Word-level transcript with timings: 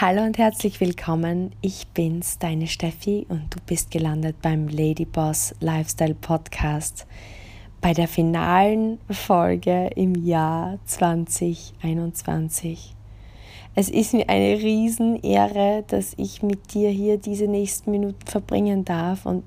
Hallo 0.00 0.24
und 0.24 0.38
herzlich 0.38 0.80
willkommen. 0.80 1.52
Ich 1.60 1.86
bin's, 1.86 2.40
deine 2.40 2.66
Steffi, 2.66 3.26
und 3.28 3.54
du 3.54 3.60
bist 3.64 3.92
gelandet 3.92 4.34
beim 4.42 4.66
Ladyboss 4.66 5.54
Lifestyle 5.60 6.16
Podcast 6.16 7.06
bei 7.80 7.94
der 7.94 8.08
finalen 8.08 8.98
Folge 9.08 9.90
im 9.94 10.16
Jahr 10.16 10.80
2021. 10.86 12.96
Es 13.76 13.88
ist 13.88 14.14
mir 14.14 14.28
eine 14.28 14.60
Riesenehre, 14.60 15.84
dass 15.86 16.14
ich 16.16 16.42
mit 16.42 16.74
dir 16.74 16.90
hier 16.90 17.16
diese 17.16 17.46
nächsten 17.46 17.92
Minuten 17.92 18.26
verbringen 18.26 18.84
darf 18.84 19.26
und 19.26 19.44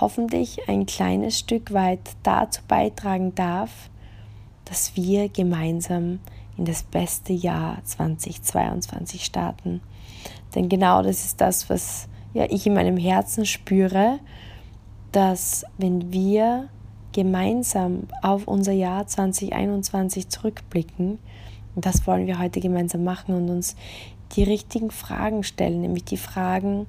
hoffentlich 0.00 0.68
ein 0.68 0.86
kleines 0.86 1.40
Stück 1.40 1.72
weit 1.72 2.12
dazu 2.22 2.60
beitragen 2.68 3.34
darf, 3.34 3.90
dass 4.64 4.94
wir 4.94 5.28
gemeinsam 5.28 6.20
in 6.56 6.64
das 6.64 6.82
beste 6.82 7.32
Jahr 7.32 7.82
2022 7.84 9.24
starten. 9.24 9.80
Denn 10.54 10.68
genau 10.68 11.02
das 11.02 11.24
ist 11.24 11.40
das, 11.40 11.70
was 11.70 12.08
ja, 12.34 12.46
ich 12.50 12.66
in 12.66 12.74
meinem 12.74 12.96
Herzen 12.96 13.46
spüre, 13.46 14.18
dass 15.12 15.64
wenn 15.78 16.12
wir 16.12 16.68
gemeinsam 17.12 18.04
auf 18.22 18.48
unser 18.48 18.72
Jahr 18.72 19.06
2021 19.06 20.28
zurückblicken, 20.28 21.18
und 21.74 21.86
das 21.86 22.06
wollen 22.06 22.26
wir 22.26 22.38
heute 22.38 22.60
gemeinsam 22.60 23.04
machen 23.04 23.34
und 23.34 23.48
uns 23.48 23.76
die 24.32 24.42
richtigen 24.42 24.90
Fragen 24.90 25.42
stellen, 25.42 25.82
nämlich 25.82 26.04
die 26.04 26.16
Fragen, 26.16 26.86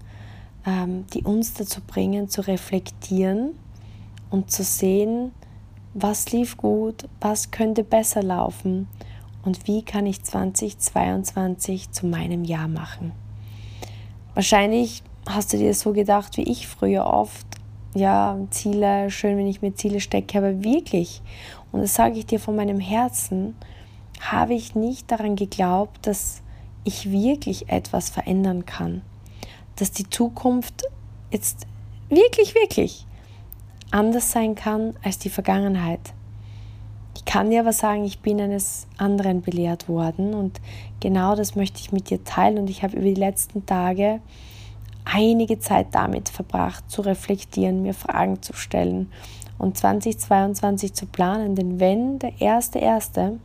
ähm, 0.65 1.05
die 1.13 1.23
uns 1.23 1.53
dazu 1.53 1.81
bringen, 1.81 2.29
zu 2.29 2.41
reflektieren 2.41 3.51
und 4.29 4.51
zu 4.51 4.63
sehen, 4.63 5.31
was 5.93 6.31
lief 6.31 6.57
gut, 6.57 7.07
was 7.21 7.51
könnte 7.51 7.83
besser 7.83 8.23
laufen 8.23 8.87
und 9.43 9.67
wie 9.67 9.83
kann 9.83 10.05
ich 10.05 10.23
2022 10.23 11.91
zu 11.91 12.07
meinem 12.07 12.43
Jahr 12.43 12.67
machen. 12.67 13.11
Wahrscheinlich 14.33 15.03
hast 15.27 15.53
du 15.53 15.57
dir 15.57 15.73
so 15.73 15.93
gedacht 15.93 16.37
wie 16.37 16.49
ich 16.49 16.67
früher 16.67 17.05
oft, 17.05 17.45
ja, 17.93 18.37
Ziele, 18.49 19.11
schön, 19.11 19.37
wenn 19.37 19.47
ich 19.47 19.61
mir 19.61 19.75
Ziele 19.75 19.99
stecke, 19.99 20.37
aber 20.37 20.63
wirklich, 20.63 21.21
und 21.71 21.81
das 21.81 21.93
sage 21.93 22.17
ich 22.17 22.25
dir 22.25 22.39
von 22.39 22.55
meinem 22.55 22.79
Herzen, 22.79 23.55
habe 24.19 24.53
ich 24.53 24.73
nicht 24.73 25.11
daran 25.11 25.35
geglaubt, 25.35 26.07
dass 26.07 26.41
ich 26.83 27.11
wirklich 27.11 27.69
etwas 27.69 28.09
verändern 28.09 28.65
kann, 28.65 29.01
dass 29.75 29.91
die 29.91 30.09
Zukunft 30.09 30.83
jetzt 31.31 31.67
wirklich, 32.09 32.55
wirklich 32.55 33.05
anders 33.91 34.31
sein 34.31 34.55
kann 34.55 34.95
als 35.03 35.19
die 35.19 35.29
Vergangenheit. 35.29 36.13
Ich 37.15 37.25
kann 37.25 37.51
dir 37.51 37.61
aber 37.61 37.73
sagen, 37.73 38.05
ich 38.05 38.19
bin 38.19 38.41
eines 38.41 38.87
anderen 38.97 39.41
belehrt 39.41 39.87
worden 39.87 40.33
und 40.33 40.59
genau 40.99 41.35
das 41.35 41.55
möchte 41.55 41.79
ich 41.79 41.91
mit 41.91 42.09
dir 42.09 42.23
teilen 42.23 42.57
und 42.57 42.69
ich 42.69 42.83
habe 42.83 42.95
über 42.95 43.05
die 43.05 43.13
letzten 43.13 43.65
Tage 43.65 44.19
einige 45.05 45.59
Zeit 45.59 45.87
damit 45.91 46.29
verbracht, 46.29 46.89
zu 46.89 47.01
reflektieren, 47.01 47.83
mir 47.83 47.93
Fragen 47.93 48.41
zu 48.41 48.53
stellen 48.53 49.11
und 49.57 49.77
2022 49.77 50.93
zu 50.93 51.05
planen, 51.05 51.55
denn 51.55 51.79
wenn 51.79 52.19
der 52.19 52.41
erste 52.41 52.79
erste 52.79 53.39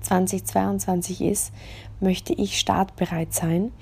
2022 0.00 1.22
ist, 1.22 1.52
möchte 2.00 2.32
ich 2.32 2.58
startbereit 2.58 3.32
sein. 3.32 3.72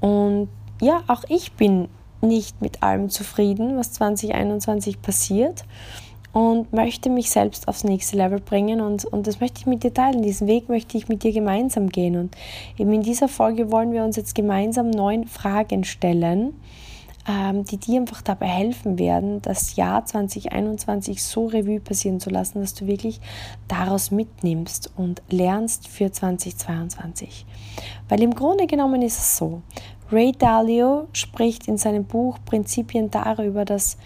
Und 0.00 0.48
ja, 0.80 1.02
auch 1.06 1.24
ich 1.28 1.52
bin 1.52 1.88
nicht 2.22 2.60
mit 2.60 2.82
allem 2.82 3.08
zufrieden, 3.08 3.76
was 3.76 3.92
2021 3.92 5.00
passiert 5.00 5.64
und 6.32 6.72
möchte 6.72 7.10
mich 7.10 7.30
selbst 7.30 7.66
aufs 7.68 7.84
nächste 7.84 8.16
Level 8.16 8.40
bringen 8.40 8.80
und, 8.80 9.04
und 9.04 9.26
das 9.26 9.40
möchte 9.40 9.60
ich 9.60 9.66
mit 9.66 9.82
dir 9.82 9.92
teilen. 9.92 10.22
Diesen 10.22 10.46
Weg 10.46 10.68
möchte 10.68 10.96
ich 10.96 11.08
mit 11.08 11.22
dir 11.22 11.32
gemeinsam 11.32 11.88
gehen 11.88 12.16
und 12.16 12.36
eben 12.78 12.92
in 12.92 13.02
dieser 13.02 13.28
Folge 13.28 13.70
wollen 13.72 13.92
wir 13.92 14.04
uns 14.04 14.16
jetzt 14.16 14.34
gemeinsam 14.34 14.90
neun 14.90 15.26
Fragen 15.26 15.84
stellen, 15.84 16.54
ähm, 17.28 17.64
die 17.64 17.76
dir 17.76 18.00
einfach 18.00 18.22
dabei 18.22 18.46
helfen 18.46 18.98
werden, 18.98 19.42
das 19.42 19.76
Jahr 19.76 20.04
2021 20.04 21.22
so 21.22 21.46
Revue 21.46 21.80
passieren 21.80 22.20
zu 22.20 22.30
lassen, 22.30 22.60
dass 22.60 22.74
du 22.74 22.86
wirklich 22.86 23.20
daraus 23.68 24.10
mitnimmst 24.10 24.92
und 24.96 25.22
lernst 25.30 25.88
für 25.88 26.12
2022. 26.12 27.44
Weil 28.08 28.22
im 28.22 28.34
Grunde 28.34 28.66
genommen 28.66 29.02
ist 29.02 29.18
es 29.18 29.36
so, 29.36 29.62
Ray 30.12 30.32
Dalio 30.32 31.06
spricht 31.12 31.68
in 31.68 31.76
seinem 31.76 32.04
Buch 32.04 32.38
Prinzipien 32.44 33.10
darüber, 33.10 33.64
dass 33.64 33.96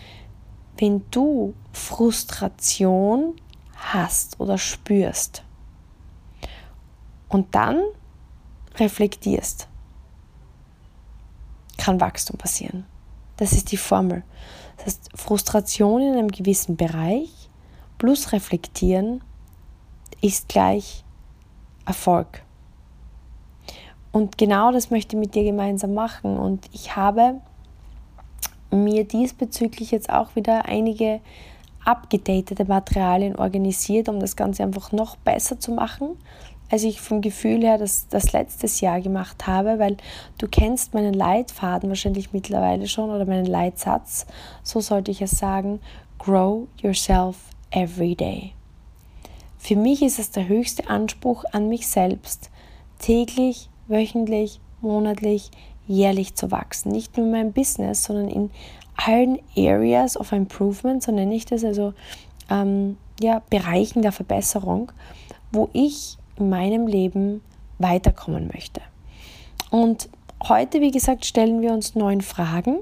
wenn 0.78 1.04
du 1.10 1.54
Frustration 1.72 3.36
hast 3.76 4.40
oder 4.40 4.58
spürst 4.58 5.44
und 7.28 7.54
dann 7.54 7.80
reflektierst, 8.76 9.68
kann 11.76 12.00
Wachstum 12.00 12.38
passieren. 12.38 12.86
Das 13.36 13.52
ist 13.52 13.72
die 13.72 13.76
Formel. 13.76 14.22
Das 14.76 14.86
heißt, 14.86 15.10
Frustration 15.14 16.02
in 16.02 16.12
einem 16.14 16.28
gewissen 16.28 16.76
Bereich 16.76 17.50
plus 17.98 18.32
reflektieren 18.32 19.22
ist 20.20 20.48
gleich 20.48 21.04
Erfolg. 21.84 22.42
Und 24.12 24.38
genau 24.38 24.70
das 24.72 24.90
möchte 24.90 25.16
ich 25.16 25.20
mit 25.20 25.34
dir 25.34 25.44
gemeinsam 25.44 25.92
machen. 25.92 26.38
Und 26.38 26.68
ich 26.72 26.94
habe 26.94 27.40
mir 28.74 29.04
diesbezüglich 29.04 29.90
jetzt 29.90 30.10
auch 30.10 30.34
wieder 30.36 30.66
einige 30.66 31.20
abgedatete 31.84 32.64
Materialien 32.64 33.36
organisiert, 33.36 34.08
um 34.08 34.20
das 34.20 34.36
Ganze 34.36 34.62
einfach 34.62 34.92
noch 34.92 35.16
besser 35.16 35.60
zu 35.60 35.72
machen, 35.72 36.16
als 36.70 36.82
ich 36.82 37.00
vom 37.00 37.20
Gefühl 37.20 37.62
her 37.62 37.78
das, 37.78 38.08
das 38.08 38.32
letztes 38.32 38.80
Jahr 38.80 39.00
gemacht 39.00 39.46
habe, 39.46 39.78
weil 39.78 39.96
du 40.38 40.48
kennst 40.48 40.94
meinen 40.94 41.14
Leitfaden 41.14 41.90
wahrscheinlich 41.90 42.32
mittlerweile 42.32 42.88
schon 42.88 43.10
oder 43.10 43.26
meinen 43.26 43.46
Leitsatz, 43.46 44.26
so 44.62 44.80
sollte 44.80 45.10
ich 45.10 45.20
es 45.20 45.32
sagen, 45.32 45.80
Grow 46.18 46.66
Yourself 46.80 47.36
Every 47.70 48.14
Day. 48.14 48.52
Für 49.58 49.76
mich 49.76 50.02
ist 50.02 50.18
es 50.18 50.30
der 50.30 50.48
höchste 50.48 50.88
Anspruch 50.88 51.44
an 51.52 51.68
mich 51.68 51.86
selbst, 51.86 52.50
täglich, 52.98 53.68
wöchentlich, 53.88 54.60
monatlich, 54.80 55.50
jährlich 55.86 56.34
zu 56.34 56.50
wachsen. 56.50 56.92
Nicht 56.92 57.16
nur 57.16 57.26
in 57.26 57.32
meinem 57.32 57.52
Business, 57.52 58.04
sondern 58.04 58.28
in 58.28 58.50
allen 58.96 59.38
Areas 59.56 60.16
of 60.16 60.32
Improvement, 60.32 61.02
so 61.02 61.12
nenne 61.12 61.34
ich 61.34 61.46
das, 61.46 61.64
also 61.64 61.94
ähm, 62.50 62.96
ja, 63.20 63.42
Bereichen 63.50 64.02
der 64.02 64.12
Verbesserung, 64.12 64.92
wo 65.52 65.68
ich 65.72 66.16
in 66.36 66.48
meinem 66.48 66.86
Leben 66.86 67.42
weiterkommen 67.78 68.50
möchte. 68.52 68.80
Und 69.70 70.08
heute, 70.48 70.80
wie 70.80 70.90
gesagt, 70.90 71.24
stellen 71.24 71.60
wir 71.60 71.72
uns 71.72 71.94
neun 71.94 72.20
Fragen. 72.20 72.78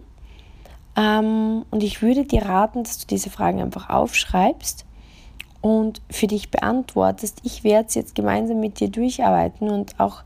Ähm, 0.96 1.64
und 1.70 1.82
ich 1.82 2.02
würde 2.02 2.24
dir 2.24 2.42
raten, 2.42 2.82
dass 2.82 2.98
du 2.98 3.06
diese 3.06 3.30
Fragen 3.30 3.62
einfach 3.62 3.88
aufschreibst 3.88 4.84
und 5.60 6.02
für 6.10 6.26
dich 6.26 6.50
beantwortest. 6.50 7.40
Ich 7.44 7.64
werde 7.64 7.88
es 7.88 7.94
jetzt 7.94 8.14
gemeinsam 8.14 8.60
mit 8.60 8.80
dir 8.80 8.88
durcharbeiten 8.88 9.70
und 9.70 9.98
auch 9.98 10.22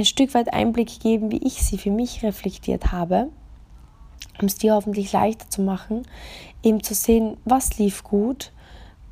ein 0.00 0.06
Stück 0.06 0.32
weit 0.32 0.52
Einblick 0.52 1.00
geben, 1.00 1.30
wie 1.30 1.46
ich 1.46 1.62
sie 1.62 1.76
für 1.76 1.90
mich 1.90 2.22
reflektiert 2.22 2.90
habe, 2.90 3.28
um 4.40 4.46
es 4.46 4.56
dir 4.56 4.74
hoffentlich 4.74 5.12
leichter 5.12 5.48
zu 5.50 5.60
machen, 5.60 6.06
eben 6.62 6.82
zu 6.82 6.94
sehen, 6.94 7.36
was 7.44 7.78
lief 7.78 8.02
gut, 8.02 8.50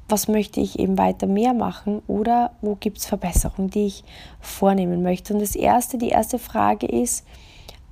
was 0.09 0.29
möchte 0.29 0.61
ich 0.61 0.79
eben 0.79 0.97
weiter 0.97 1.27
mehr 1.27 1.53
machen 1.53 2.01
oder 2.07 2.53
wo 2.63 2.75
gibt 2.75 2.99
es 2.99 3.05
Verbesserungen, 3.05 3.69
die 3.69 3.87
ich 3.87 4.05
vornehmen 4.41 5.03
möchte. 5.03 5.35
Und 5.35 5.41
das 5.41 5.55
erste, 5.55 5.99
die 5.99 6.09
erste 6.09 6.39
Frage 6.39 6.87
ist, 6.87 7.27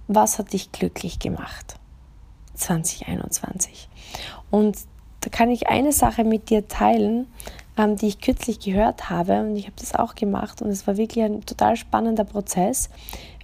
was 0.08 0.38
hat 0.38 0.54
dich 0.54 0.72
glücklich 0.72 1.18
gemacht 1.18 1.76
2021? 2.54 3.90
Und 4.50 4.78
da 5.20 5.28
kann 5.28 5.50
ich 5.50 5.68
eine 5.68 5.92
Sache 5.92 6.24
mit 6.24 6.48
dir 6.48 6.66
teilen, 6.66 7.26
ähm, 7.76 7.96
die 7.96 8.08
ich 8.08 8.20
kürzlich 8.20 8.60
gehört 8.60 9.10
habe 9.10 9.40
und 9.40 9.56
ich 9.56 9.66
habe 9.66 9.76
das 9.78 9.94
auch 9.94 10.14
gemacht 10.14 10.62
und 10.62 10.68
es 10.68 10.86
war 10.86 10.96
wirklich 10.96 11.24
ein 11.24 11.44
total 11.44 11.76
spannender 11.76 12.24
Prozess. 12.24 12.88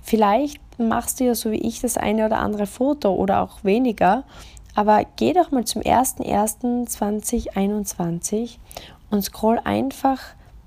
Vielleicht 0.03 0.61
machst 0.79 1.21
du 1.21 1.25
ja 1.25 1.35
so 1.35 1.51
wie 1.51 1.61
ich 1.61 1.81
das 1.81 1.97
eine 1.97 2.27
oder 2.27 2.39
andere 2.39 2.67
Foto 2.67 3.13
oder 3.15 3.43
auch 3.43 3.65
weniger, 3.65 4.25
aber 4.75 5.05
geh 5.17 5.33
doch 5.33 5.51
mal 5.51 5.65
zum 5.65 5.83
01.01.2021 5.83 8.59
und 9.11 9.23
scroll 9.23 9.61
einfach 9.65 10.21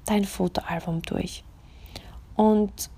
dein 0.06 0.25
Fotoalbum 0.25 1.01
durch. 1.01 1.44
Und 2.35 2.89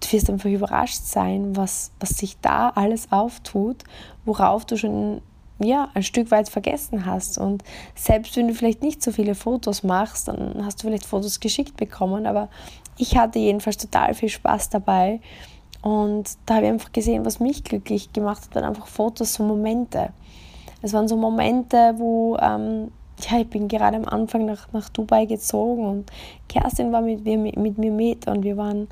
du 0.00 0.12
wirst 0.12 0.30
einfach 0.30 0.48
überrascht 0.48 1.02
sein, 1.02 1.56
was, 1.56 1.92
was 2.00 2.10
sich 2.10 2.38
da 2.40 2.70
alles 2.70 3.12
auftut, 3.12 3.84
worauf 4.24 4.64
du 4.64 4.76
schon 4.76 5.20
ja, 5.64 5.88
ein 5.94 6.02
Stück 6.02 6.30
weit 6.30 6.48
vergessen 6.48 7.06
hast. 7.06 7.38
Und 7.38 7.62
selbst 7.94 8.36
wenn 8.36 8.48
du 8.48 8.54
vielleicht 8.54 8.82
nicht 8.82 9.02
so 9.02 9.12
viele 9.12 9.34
Fotos 9.34 9.82
machst, 9.82 10.28
dann 10.28 10.64
hast 10.64 10.82
du 10.82 10.86
vielleicht 10.86 11.06
Fotos 11.06 11.40
geschickt 11.40 11.76
bekommen. 11.76 12.26
Aber 12.26 12.48
ich 12.96 13.16
hatte 13.16 13.38
jedenfalls 13.38 13.76
total 13.76 14.14
viel 14.14 14.28
Spaß 14.28 14.70
dabei. 14.70 15.20
Und 15.82 16.36
da 16.46 16.56
habe 16.56 16.66
ich 16.66 16.72
einfach 16.72 16.92
gesehen, 16.92 17.24
was 17.24 17.40
mich 17.40 17.64
glücklich 17.64 18.12
gemacht 18.12 18.42
hat, 18.42 18.54
waren 18.54 18.64
einfach 18.64 18.86
Fotos, 18.86 19.34
so 19.34 19.42
Momente. 19.42 20.10
Es 20.82 20.92
waren 20.92 21.08
so 21.08 21.16
Momente, 21.16 21.94
wo 21.96 22.36
ähm, 22.38 22.90
ja, 23.28 23.38
ich 23.38 23.48
bin 23.48 23.68
gerade 23.68 23.96
am 23.96 24.06
Anfang 24.06 24.46
nach, 24.46 24.72
nach 24.72 24.88
Dubai 24.88 25.26
gezogen 25.26 25.86
und 25.86 26.10
Kerstin 26.48 26.92
war 26.92 27.02
mit, 27.02 27.24
mir, 27.24 27.38
mit, 27.38 27.78
mir 27.78 27.92
mit 27.92 28.26
und 28.26 28.42
wir 28.42 28.56
waren 28.56 28.88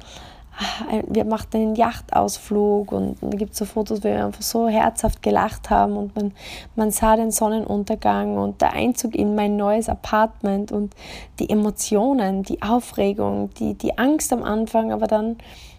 wir 1.06 1.24
machten 1.24 1.56
einen 1.56 1.74
Yachtausflug 1.76 2.92
und, 2.92 3.16
da 3.20 3.36
gibt 3.36 3.52
es 3.52 3.58
so 3.58 3.64
Fotos, 3.64 4.00
wo 4.00 4.08
wir 4.08 4.24
einfach 4.24 4.42
so 4.42 4.68
herzhaft 4.68 5.22
gelacht 5.22 5.70
haben 5.70 5.96
und 5.96 6.16
man, 6.16 6.32
man 6.74 6.90
sah 6.90 7.16
den 7.16 7.30
Sonnenuntergang 7.30 8.36
und 8.38 8.60
der 8.60 8.72
Einzug 8.72 9.14
in 9.14 9.34
mein 9.34 9.56
neues 9.56 9.88
Apartment 9.88 10.72
und 10.72 10.94
die 11.38 11.50
Emotionen, 11.50 12.42
die 12.42 12.62
Aufregung, 12.62 13.50
die, 13.54 13.74
die 13.74 13.98
Angst 13.98 14.32
am 14.32 14.42
Anfang, 14.42 14.92
aber 14.92 15.06
dann 15.06 15.36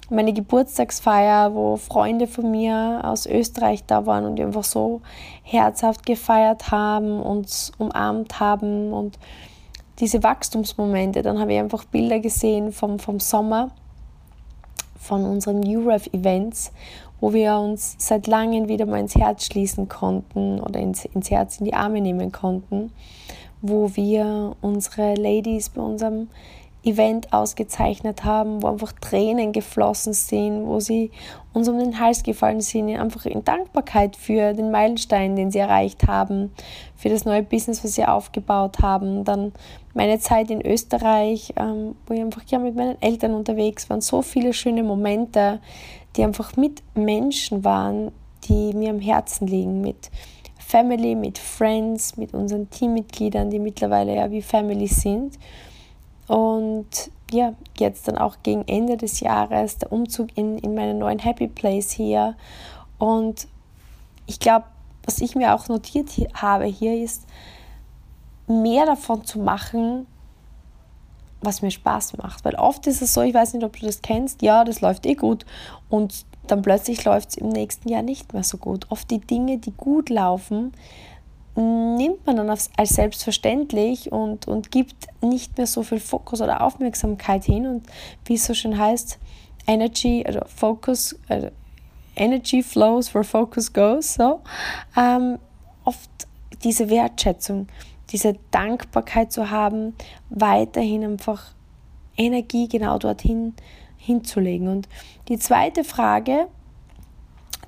meine 0.09 0.33
Geburtstagsfeier, 0.33 1.53
wo 1.53 1.77
Freunde 1.77 2.27
von 2.27 2.49
mir 2.49 3.01
aus 3.03 3.25
Österreich 3.25 3.85
da 3.85 4.05
waren 4.05 4.25
und 4.25 4.37
wir 4.37 4.45
einfach 4.45 4.63
so 4.63 5.01
herzhaft 5.43 6.05
gefeiert 6.05 6.71
haben, 6.71 7.21
uns 7.21 7.71
umarmt 7.77 8.39
haben 8.39 8.91
und 8.91 9.19
diese 9.99 10.23
Wachstumsmomente. 10.23 11.21
Dann 11.21 11.39
habe 11.39 11.53
ich 11.53 11.59
einfach 11.59 11.85
Bilder 11.85 12.19
gesehen 12.19 12.71
vom, 12.71 12.97
vom 12.97 13.19
Sommer, 13.19 13.69
von 14.99 15.25
unseren 15.25 15.65
UREF-Events, 15.65 16.71
wo 17.19 17.33
wir 17.33 17.57
uns 17.57 17.95
seit 17.97 18.27
langem 18.27 18.67
wieder 18.67 18.85
mal 18.85 18.99
ins 18.99 19.15
Herz 19.15 19.45
schließen 19.45 19.87
konnten 19.89 20.59
oder 20.59 20.79
ins, 20.79 21.05
ins 21.05 21.31
Herz 21.31 21.57
in 21.59 21.65
die 21.65 21.73
Arme 21.73 22.01
nehmen 22.01 22.31
konnten, 22.31 22.91
wo 23.61 23.95
wir 23.95 24.55
unsere 24.61 25.15
Ladies 25.15 25.69
bei 25.69 25.81
unserem 25.81 26.27
Event 26.83 27.33
ausgezeichnet 27.33 28.23
haben, 28.23 28.63
wo 28.63 28.67
einfach 28.67 28.93
Tränen 28.93 29.51
geflossen 29.51 30.13
sind, 30.13 30.65
wo 30.65 30.79
sie 30.79 31.11
uns 31.53 31.67
um 31.67 31.77
den 31.77 31.99
Hals 31.99 32.23
gefallen 32.23 32.61
sind, 32.61 32.89
einfach 32.89 33.25
in 33.25 33.43
Dankbarkeit 33.43 34.15
für 34.15 34.53
den 34.53 34.71
Meilenstein, 34.71 35.35
den 35.35 35.51
sie 35.51 35.59
erreicht 35.59 36.07
haben, 36.07 36.51
für 36.95 37.09
das 37.09 37.25
neue 37.25 37.43
Business, 37.43 37.83
was 37.83 37.95
sie 37.95 38.05
aufgebaut 38.05 38.79
haben. 38.79 39.25
Dann 39.25 39.51
meine 39.93 40.19
Zeit 40.19 40.49
in 40.51 40.65
Österreich, 40.65 41.53
ähm, 41.57 41.95
wo 42.07 42.13
ich 42.13 42.21
einfach 42.21 42.43
ja 42.47 42.59
mit 42.59 42.75
meinen 42.75 43.01
Eltern 43.01 43.33
unterwegs 43.33 43.89
war, 43.89 43.99
so 44.01 44.21
viele 44.21 44.53
schöne 44.53 44.83
Momente, 44.83 45.59
die 46.15 46.23
einfach 46.23 46.55
mit 46.55 46.81
Menschen 46.95 47.65
waren, 47.65 48.11
die 48.47 48.73
mir 48.73 48.91
am 48.91 48.99
Herzen 48.99 49.47
liegen, 49.47 49.81
mit 49.81 50.09
Family, 50.57 51.15
mit 51.15 51.37
Friends, 51.37 52.15
mit 52.15 52.33
unseren 52.33 52.69
Teammitgliedern, 52.69 53.49
die 53.49 53.59
mittlerweile 53.59 54.15
ja 54.15 54.31
wie 54.31 54.41
Family 54.41 54.87
sind. 54.87 55.37
Und 56.29 57.09
ja, 57.31 57.53
jetzt 57.77 58.07
dann 58.07 58.17
auch 58.17 58.37
gegen 58.43 58.67
Ende 58.67 58.97
des 58.97 59.19
Jahres 59.19 59.79
der 59.79 59.91
Umzug 59.91 60.29
in, 60.35 60.59
in 60.59 60.75
meinen 60.75 60.99
neuen 60.99 61.17
Happy 61.17 61.47
Place 61.47 61.91
hier. 61.91 62.35
Und 62.99 63.47
ich 64.27 64.39
glaube, 64.39 64.65
was 65.05 65.21
ich 65.21 65.35
mir 65.35 65.55
auch 65.55 65.67
notiert 65.69 66.09
habe 66.35 66.65
hier 66.65 67.03
ist, 67.03 67.25
mehr 68.47 68.85
davon 68.85 69.25
zu 69.25 69.39
machen, 69.39 70.05
was 71.41 71.63
mir 71.63 71.71
Spaß 71.71 72.17
macht. 72.17 72.45
Weil 72.45 72.55
oft 72.55 72.85
ist 72.85 73.01
es 73.01 73.15
so, 73.15 73.21
ich 73.21 73.33
weiß 73.33 73.55
nicht, 73.55 73.63
ob 73.63 73.79
du 73.79 73.87
das 73.87 74.03
kennst, 74.03 74.43
ja, 74.43 74.63
das 74.63 74.81
läuft 74.81 75.07
eh 75.07 75.15
gut 75.15 75.47
und 75.89 76.25
dann 76.45 76.61
plötzlich 76.61 77.03
läuft 77.05 77.29
es 77.29 77.37
im 77.37 77.49
nächsten 77.49 77.89
Jahr 77.89 78.03
nicht 78.03 78.33
mehr 78.33 78.43
so 78.43 78.57
gut. 78.57 78.85
Oft 78.89 79.09
die 79.09 79.19
Dinge, 79.19 79.57
die 79.57 79.71
gut 79.71 80.09
laufen, 80.09 80.73
nimmt 81.59 82.25
man 82.25 82.37
dann 82.37 82.49
als, 82.49 82.69
selbstverständlich 82.77 84.11
und, 84.11 84.47
und 84.47 84.71
gibt 84.71 85.07
nicht 85.21 85.57
mehr 85.57 85.67
so 85.67 85.83
viel 85.83 85.99
Fokus 85.99 86.41
oder 86.41 86.61
Aufmerksamkeit 86.61 87.43
hin. 87.43 87.67
Und 87.67 87.85
wie 88.25 88.35
es 88.35 88.45
so 88.45 88.53
schön 88.53 88.77
heißt, 88.77 89.19
Energy, 89.67 90.23
also 90.25 90.41
Focus, 90.47 91.19
also 91.27 91.49
Energy 92.15 92.63
flows 92.63 93.13
where 93.13 93.23
focus 93.23 93.71
goes. 93.71 94.13
So. 94.15 94.41
Ähm, 94.97 95.39
oft 95.85 96.09
diese 96.63 96.89
Wertschätzung, 96.89 97.67
diese 98.11 98.35
Dankbarkeit 98.51 99.31
zu 99.31 99.49
haben, 99.49 99.95
weiterhin 100.29 101.03
einfach 101.03 101.53
Energie 102.17 102.67
genau 102.67 102.97
dorthin 102.97 103.53
hinzulegen. 103.97 104.67
Und 104.67 104.89
die 105.27 105.37
zweite 105.37 105.83
Frage, 105.83 106.47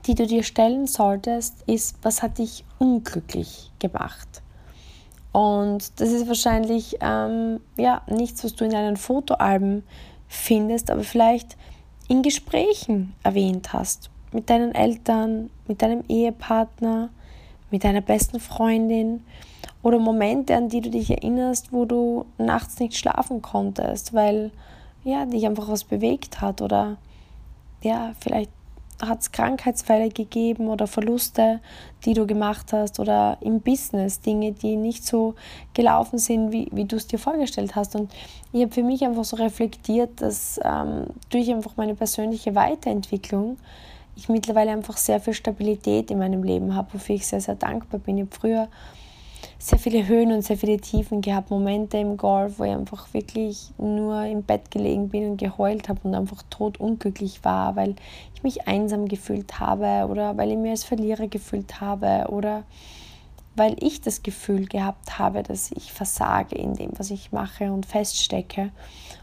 die 0.07 0.15
du 0.15 0.25
dir 0.25 0.43
stellen 0.43 0.87
solltest, 0.87 1.63
ist, 1.67 1.97
was 2.01 2.21
hat 2.21 2.37
dich 2.37 2.65
unglücklich 2.79 3.71
gemacht? 3.79 4.41
Und 5.31 5.99
das 5.99 6.09
ist 6.09 6.27
wahrscheinlich 6.27 6.97
ähm, 7.01 7.61
ja, 7.77 8.01
nichts, 8.07 8.43
was 8.43 8.55
du 8.55 8.65
in 8.65 8.71
deinen 8.71 8.97
Fotoalben 8.97 9.83
findest, 10.27 10.91
aber 10.91 11.03
vielleicht 11.03 11.57
in 12.07 12.21
Gesprächen 12.21 13.13
erwähnt 13.23 13.73
hast. 13.73 14.09
Mit 14.33 14.49
deinen 14.49 14.75
Eltern, 14.75 15.49
mit 15.67 15.81
deinem 15.81 16.03
Ehepartner, 16.07 17.09
mit 17.69 17.83
deiner 17.83 18.01
besten 18.01 18.39
Freundin 18.39 19.23
oder 19.83 19.99
Momente, 19.99 20.55
an 20.55 20.69
die 20.69 20.81
du 20.81 20.89
dich 20.89 21.09
erinnerst, 21.09 21.71
wo 21.71 21.85
du 21.85 22.25
nachts 22.37 22.79
nicht 22.79 22.97
schlafen 22.97 23.41
konntest, 23.41 24.13
weil 24.13 24.51
ja, 25.03 25.25
dich 25.25 25.45
einfach 25.45 25.69
was 25.69 25.83
bewegt 25.83 26.41
hat 26.41 26.61
oder 26.61 26.97
ja, 27.81 28.13
vielleicht 28.19 28.51
hat 29.01 29.21
es 29.21 29.31
Krankheitsfälle 29.31 30.09
gegeben 30.09 30.67
oder 30.67 30.87
Verluste, 30.87 31.59
die 32.05 32.13
du 32.13 32.25
gemacht 32.25 32.73
hast 32.73 32.99
oder 32.99 33.37
im 33.41 33.61
Business 33.61 34.21
Dinge, 34.21 34.51
die 34.51 34.75
nicht 34.75 35.05
so 35.05 35.35
gelaufen 35.73 36.19
sind, 36.19 36.51
wie, 36.51 36.67
wie 36.71 36.85
du 36.85 36.95
es 36.95 37.07
dir 37.07 37.19
vorgestellt 37.19 37.75
hast. 37.75 37.95
Und 37.95 38.11
ich 38.53 38.61
habe 38.61 38.71
für 38.71 38.83
mich 38.83 39.03
einfach 39.03 39.25
so 39.25 39.35
reflektiert, 39.37 40.21
dass 40.21 40.59
ähm, 40.63 41.07
durch 41.29 41.51
einfach 41.51 41.77
meine 41.77 41.95
persönliche 41.95 42.55
Weiterentwicklung 42.55 43.57
ich 44.15 44.29
mittlerweile 44.29 44.71
einfach 44.71 44.97
sehr 44.97 45.19
viel 45.19 45.33
Stabilität 45.33 46.11
in 46.11 46.19
meinem 46.19 46.43
Leben 46.43 46.75
habe, 46.75 46.93
wofür 46.93 47.15
ich 47.15 47.25
sehr, 47.25 47.41
sehr 47.41 47.55
dankbar 47.55 47.99
bin. 47.99 48.17
Ich 48.17 48.23
habe 48.23 48.35
früher 48.35 48.67
sehr 49.59 49.79
viele 49.79 50.07
Höhen 50.07 50.31
und 50.31 50.43
sehr 50.43 50.57
viele 50.57 50.77
Tiefen 50.77 51.21
gehabt, 51.21 51.51
Momente 51.51 51.97
im 51.97 52.17
Golf, 52.17 52.59
wo 52.59 52.63
ich 52.63 52.71
einfach 52.71 53.13
wirklich 53.13 53.71
nur 53.77 54.23
im 54.25 54.43
Bett 54.43 54.71
gelegen 54.71 55.09
bin 55.09 55.31
und 55.31 55.37
geheult 55.37 55.89
habe 55.89 55.99
und 56.03 56.15
einfach 56.15 56.43
tot 56.49 56.79
unglücklich 56.79 57.43
war, 57.43 57.75
weil 57.75 57.95
ich 58.35 58.43
mich 58.43 58.67
einsam 58.67 59.07
gefühlt 59.07 59.59
habe 59.59 60.09
oder 60.09 60.37
weil 60.37 60.51
ich 60.51 60.57
mich 60.57 60.71
als 60.71 60.83
Verlierer 60.83 61.27
gefühlt 61.27 61.79
habe 61.79 62.25
oder 62.29 62.63
weil 63.55 63.75
ich 63.79 64.01
das 64.01 64.23
Gefühl 64.23 64.65
gehabt 64.65 65.19
habe, 65.19 65.43
dass 65.43 65.71
ich 65.71 65.91
versage 65.91 66.55
in 66.55 66.73
dem, 66.73 66.91
was 66.97 67.11
ich 67.11 67.31
mache 67.31 67.71
und 67.71 67.85
feststecke. 67.85 68.71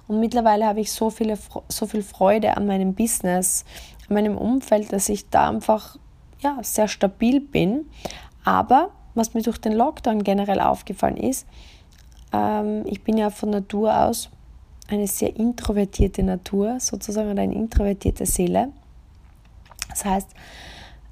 Und 0.06 0.20
mittlerweile 0.20 0.66
habe 0.66 0.80
ich 0.80 0.92
so, 0.92 1.10
viele, 1.10 1.38
so 1.68 1.86
viel 1.86 2.02
Freude 2.02 2.56
an 2.56 2.66
meinem 2.66 2.94
Business, 2.94 3.64
an 4.08 4.14
meinem 4.14 4.36
Umfeld, 4.36 4.92
dass 4.92 5.08
ich 5.08 5.30
da 5.30 5.48
einfach 5.48 5.96
ja, 6.40 6.58
sehr 6.62 6.88
stabil 6.88 7.40
bin. 7.40 7.90
Aber 8.44 8.90
was 9.18 9.34
mir 9.34 9.42
durch 9.42 9.58
den 9.58 9.72
Lockdown 9.72 10.24
generell 10.24 10.60
aufgefallen 10.60 11.16
ist, 11.16 11.46
ähm, 12.32 12.84
ich 12.86 13.02
bin 13.02 13.18
ja 13.18 13.30
von 13.30 13.50
Natur 13.50 13.94
aus 14.04 14.30
eine 14.88 15.06
sehr 15.06 15.36
introvertierte 15.36 16.22
Natur, 16.22 16.80
sozusagen 16.80 17.38
eine 17.38 17.54
introvertierte 17.54 18.24
Seele. 18.24 18.70
Das 19.90 20.04
heißt, 20.04 20.28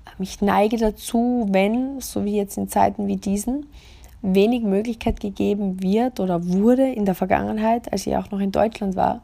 ähm, 0.07 0.23
ich 0.23 0.41
neige 0.41 0.79
dazu, 0.79 1.47
wenn, 1.51 2.01
so 2.01 2.25
wie 2.25 2.37
jetzt 2.37 2.57
in 2.57 2.69
Zeiten 2.69 3.07
wie 3.07 3.17
diesen, 3.17 3.67
wenig 4.23 4.63
Möglichkeit 4.63 5.21
gegeben 5.21 5.83
wird 5.83 6.21
oder 6.21 6.47
wurde 6.47 6.91
in 6.91 7.05
der 7.05 7.15
Vergangenheit, 7.15 7.93
als 7.93 8.07
ich 8.07 8.17
auch 8.17 8.31
noch 8.31 8.41
in 8.41 8.51
Deutschland 8.51 8.97
war, 8.97 9.21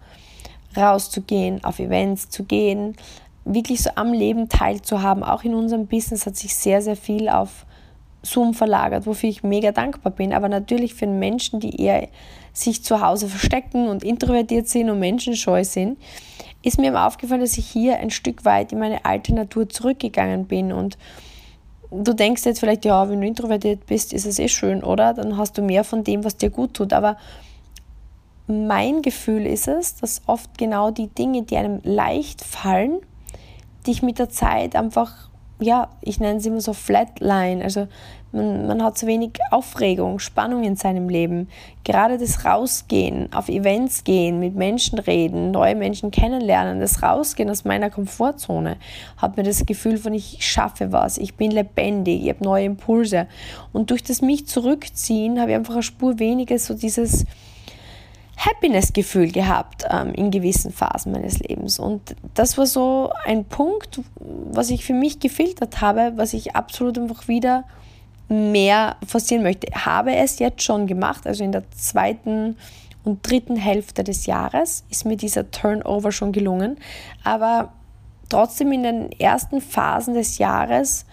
rauszugehen, 0.76 1.64
auf 1.64 1.78
Events 1.78 2.30
zu 2.30 2.44
gehen, 2.44 2.96
wirklich 3.44 3.82
so 3.82 3.90
am 3.96 4.12
Leben 4.12 4.48
teilzuhaben. 4.48 5.24
Auch 5.24 5.44
in 5.44 5.54
unserem 5.54 5.86
Business 5.86 6.26
hat 6.26 6.36
sich 6.36 6.54
sehr, 6.54 6.82
sehr 6.82 6.96
viel 6.96 7.28
auf 7.28 7.66
Zoom 8.22 8.54
verlagert, 8.54 9.06
wofür 9.06 9.28
ich 9.28 9.42
mega 9.42 9.72
dankbar 9.72 10.12
bin. 10.12 10.32
Aber 10.32 10.48
natürlich 10.48 10.94
für 10.94 11.06
Menschen, 11.06 11.60
die 11.60 11.80
eher 11.80 12.08
sich 12.52 12.84
zu 12.84 13.00
Hause 13.00 13.28
verstecken 13.28 13.88
und 13.88 14.04
introvertiert 14.04 14.68
sind 14.68 14.90
und 14.90 14.98
menschenscheu 14.98 15.64
sind, 15.64 15.98
ist 16.62 16.78
mir 16.78 17.04
aufgefallen, 17.04 17.40
dass 17.40 17.58
ich 17.58 17.66
hier 17.66 17.98
ein 17.98 18.10
Stück 18.10 18.44
weit 18.44 18.72
in 18.72 18.78
meine 18.78 19.04
alte 19.04 19.34
Natur 19.34 19.68
zurückgegangen 19.68 20.46
bin. 20.46 20.72
Und 20.72 20.96
du 21.90 22.14
denkst 22.14 22.44
jetzt 22.44 22.60
vielleicht, 22.60 22.84
ja, 22.84 23.08
wenn 23.08 23.20
du 23.20 23.26
introvertiert 23.26 23.86
bist, 23.86 24.12
ist 24.12 24.26
es 24.26 24.38
eh 24.38 24.48
schön, 24.48 24.84
oder? 24.84 25.14
Dann 25.14 25.36
hast 25.36 25.58
du 25.58 25.62
mehr 25.62 25.82
von 25.82 26.04
dem, 26.04 26.24
was 26.24 26.36
dir 26.36 26.50
gut 26.50 26.74
tut. 26.74 26.92
Aber 26.92 27.16
mein 28.46 29.02
Gefühl 29.02 29.46
ist 29.46 29.66
es, 29.66 29.96
dass 29.96 30.22
oft 30.26 30.56
genau 30.58 30.90
die 30.90 31.08
Dinge, 31.08 31.42
die 31.42 31.56
einem 31.56 31.80
leicht 31.82 32.42
fallen, 32.42 33.00
dich 33.86 34.02
mit 34.02 34.18
der 34.18 34.28
Zeit 34.28 34.76
einfach 34.76 35.31
ja, 35.62 35.88
ich 36.00 36.20
nenne 36.20 36.38
es 36.38 36.46
immer 36.46 36.60
so 36.60 36.72
Flatline. 36.72 37.62
Also 37.62 37.88
man, 38.32 38.66
man 38.66 38.82
hat 38.82 38.98
so 38.98 39.06
wenig 39.06 39.38
Aufregung, 39.50 40.18
Spannung 40.18 40.64
in 40.64 40.76
seinem 40.76 41.08
Leben. 41.08 41.48
Gerade 41.84 42.18
das 42.18 42.44
Rausgehen, 42.44 43.32
auf 43.32 43.48
Events 43.48 44.04
gehen, 44.04 44.40
mit 44.40 44.54
Menschen 44.54 44.98
reden, 44.98 45.50
neue 45.50 45.74
Menschen 45.74 46.10
kennenlernen, 46.10 46.80
das 46.80 47.02
Rausgehen 47.02 47.50
aus 47.50 47.64
meiner 47.64 47.90
Komfortzone, 47.90 48.76
hat 49.16 49.36
mir 49.36 49.42
das 49.42 49.64
Gefühl 49.66 49.98
von, 49.98 50.14
ich 50.14 50.38
schaffe 50.40 50.92
was, 50.92 51.18
ich 51.18 51.34
bin 51.34 51.50
lebendig, 51.50 52.22
ich 52.22 52.28
habe 52.30 52.44
neue 52.44 52.64
Impulse. 52.64 53.26
Und 53.72 53.90
durch 53.90 54.02
das 54.02 54.22
mich 54.22 54.46
zurückziehen 54.46 55.40
habe 55.40 55.50
ich 55.50 55.56
einfach 55.56 55.74
eine 55.74 55.82
Spur 55.82 56.18
weniger 56.18 56.58
so 56.58 56.74
dieses 56.74 57.24
Happiness-Gefühl 58.44 59.30
gehabt 59.30 59.84
ähm, 59.90 60.12
in 60.14 60.30
gewissen 60.30 60.72
Phasen 60.72 61.12
meines 61.12 61.38
Lebens. 61.38 61.78
Und 61.78 62.16
das 62.34 62.58
war 62.58 62.66
so 62.66 63.12
ein 63.24 63.44
Punkt, 63.44 64.00
was 64.16 64.70
ich 64.70 64.84
für 64.84 64.94
mich 64.94 65.20
gefiltert 65.20 65.80
habe, 65.80 66.12
was 66.16 66.32
ich 66.32 66.56
absolut 66.56 66.98
einfach 66.98 67.28
wieder 67.28 67.64
mehr 68.28 68.96
forcieren 69.06 69.42
möchte. 69.42 69.68
Habe 69.84 70.14
es 70.16 70.38
jetzt 70.38 70.62
schon 70.62 70.86
gemacht, 70.86 71.26
also 71.26 71.44
in 71.44 71.52
der 71.52 71.70
zweiten 71.70 72.56
und 73.04 73.28
dritten 73.28 73.56
Hälfte 73.56 74.04
des 74.04 74.26
Jahres 74.26 74.84
ist 74.90 75.04
mir 75.04 75.16
dieser 75.16 75.50
Turnover 75.50 76.12
schon 76.12 76.32
gelungen. 76.32 76.78
Aber 77.24 77.72
trotzdem 78.28 78.72
in 78.72 78.82
den 78.82 79.12
ersten 79.12 79.60
Phasen 79.60 80.14
des 80.14 80.38
Jahres 80.38 81.04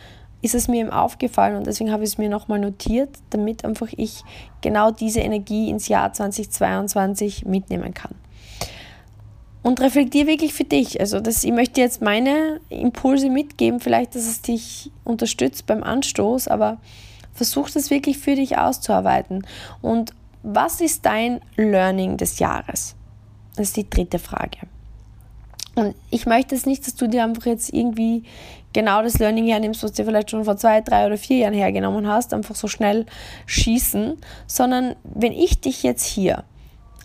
ist 0.41 0.55
es 0.55 0.67
mir 0.67 0.81
eben 0.81 0.89
aufgefallen 0.89 1.57
und 1.57 1.67
deswegen 1.67 1.91
habe 1.91 2.03
ich 2.03 2.11
es 2.11 2.17
mir 2.17 2.29
nochmal 2.29 2.59
notiert, 2.59 3.09
damit 3.29 3.65
einfach 3.65 3.89
ich 3.95 4.23
genau 4.61 4.91
diese 4.91 5.19
Energie 5.19 5.69
ins 5.69 5.87
Jahr 5.87 6.13
2022 6.13 7.45
mitnehmen 7.45 7.93
kann. 7.93 8.15
Und 9.61 9.81
reflektiere 9.81 10.27
wirklich 10.27 10.53
für 10.53 10.63
dich. 10.63 11.01
Also 11.01 11.19
das, 11.19 11.43
ich 11.43 11.51
möchte 11.51 11.81
jetzt 11.81 12.01
meine 12.01 12.61
Impulse 12.69 13.29
mitgeben, 13.29 13.81
vielleicht, 13.81 14.15
dass 14.15 14.25
es 14.25 14.41
dich 14.41 14.89
unterstützt 15.03 15.65
beim 15.65 15.83
Anstoß, 15.83 16.47
aber 16.47 16.77
versuch 17.33 17.69
das 17.69 17.89
wirklich 17.89 18.17
für 18.17 18.35
dich 18.35 18.57
auszuarbeiten. 18.57 19.45
Und 19.81 20.13
was 20.43 20.79
ist 20.79 21.05
dein 21.05 21.41
Learning 21.57 22.15
des 22.15 22.39
Jahres? 22.39 22.95
Das 23.55 23.67
ist 23.67 23.77
die 23.77 23.89
dritte 23.89 24.19
Frage. 24.19 24.59
Und 25.79 25.95
ich 26.09 26.25
möchte 26.25 26.55
es 26.55 26.65
nicht, 26.65 26.85
dass 26.85 26.95
du 26.95 27.07
dir 27.07 27.23
einfach 27.23 27.45
jetzt 27.45 27.73
irgendwie 27.73 28.23
genau 28.73 29.01
das 29.01 29.17
Learning 29.19 29.47
hernimmst, 29.47 29.83
was 29.83 29.93
du 29.93 30.03
vielleicht 30.03 30.31
schon 30.31 30.45
vor 30.45 30.57
zwei, 30.57 30.81
drei 30.81 31.07
oder 31.07 31.17
vier 31.17 31.37
Jahren 31.37 31.53
hergenommen 31.53 32.07
hast, 32.07 32.33
einfach 32.33 32.55
so 32.55 32.67
schnell 32.67 33.05
schießen, 33.45 34.17
sondern 34.47 34.95
wenn 35.03 35.31
ich 35.31 35.61
dich 35.61 35.83
jetzt 35.83 36.05
hier 36.05 36.43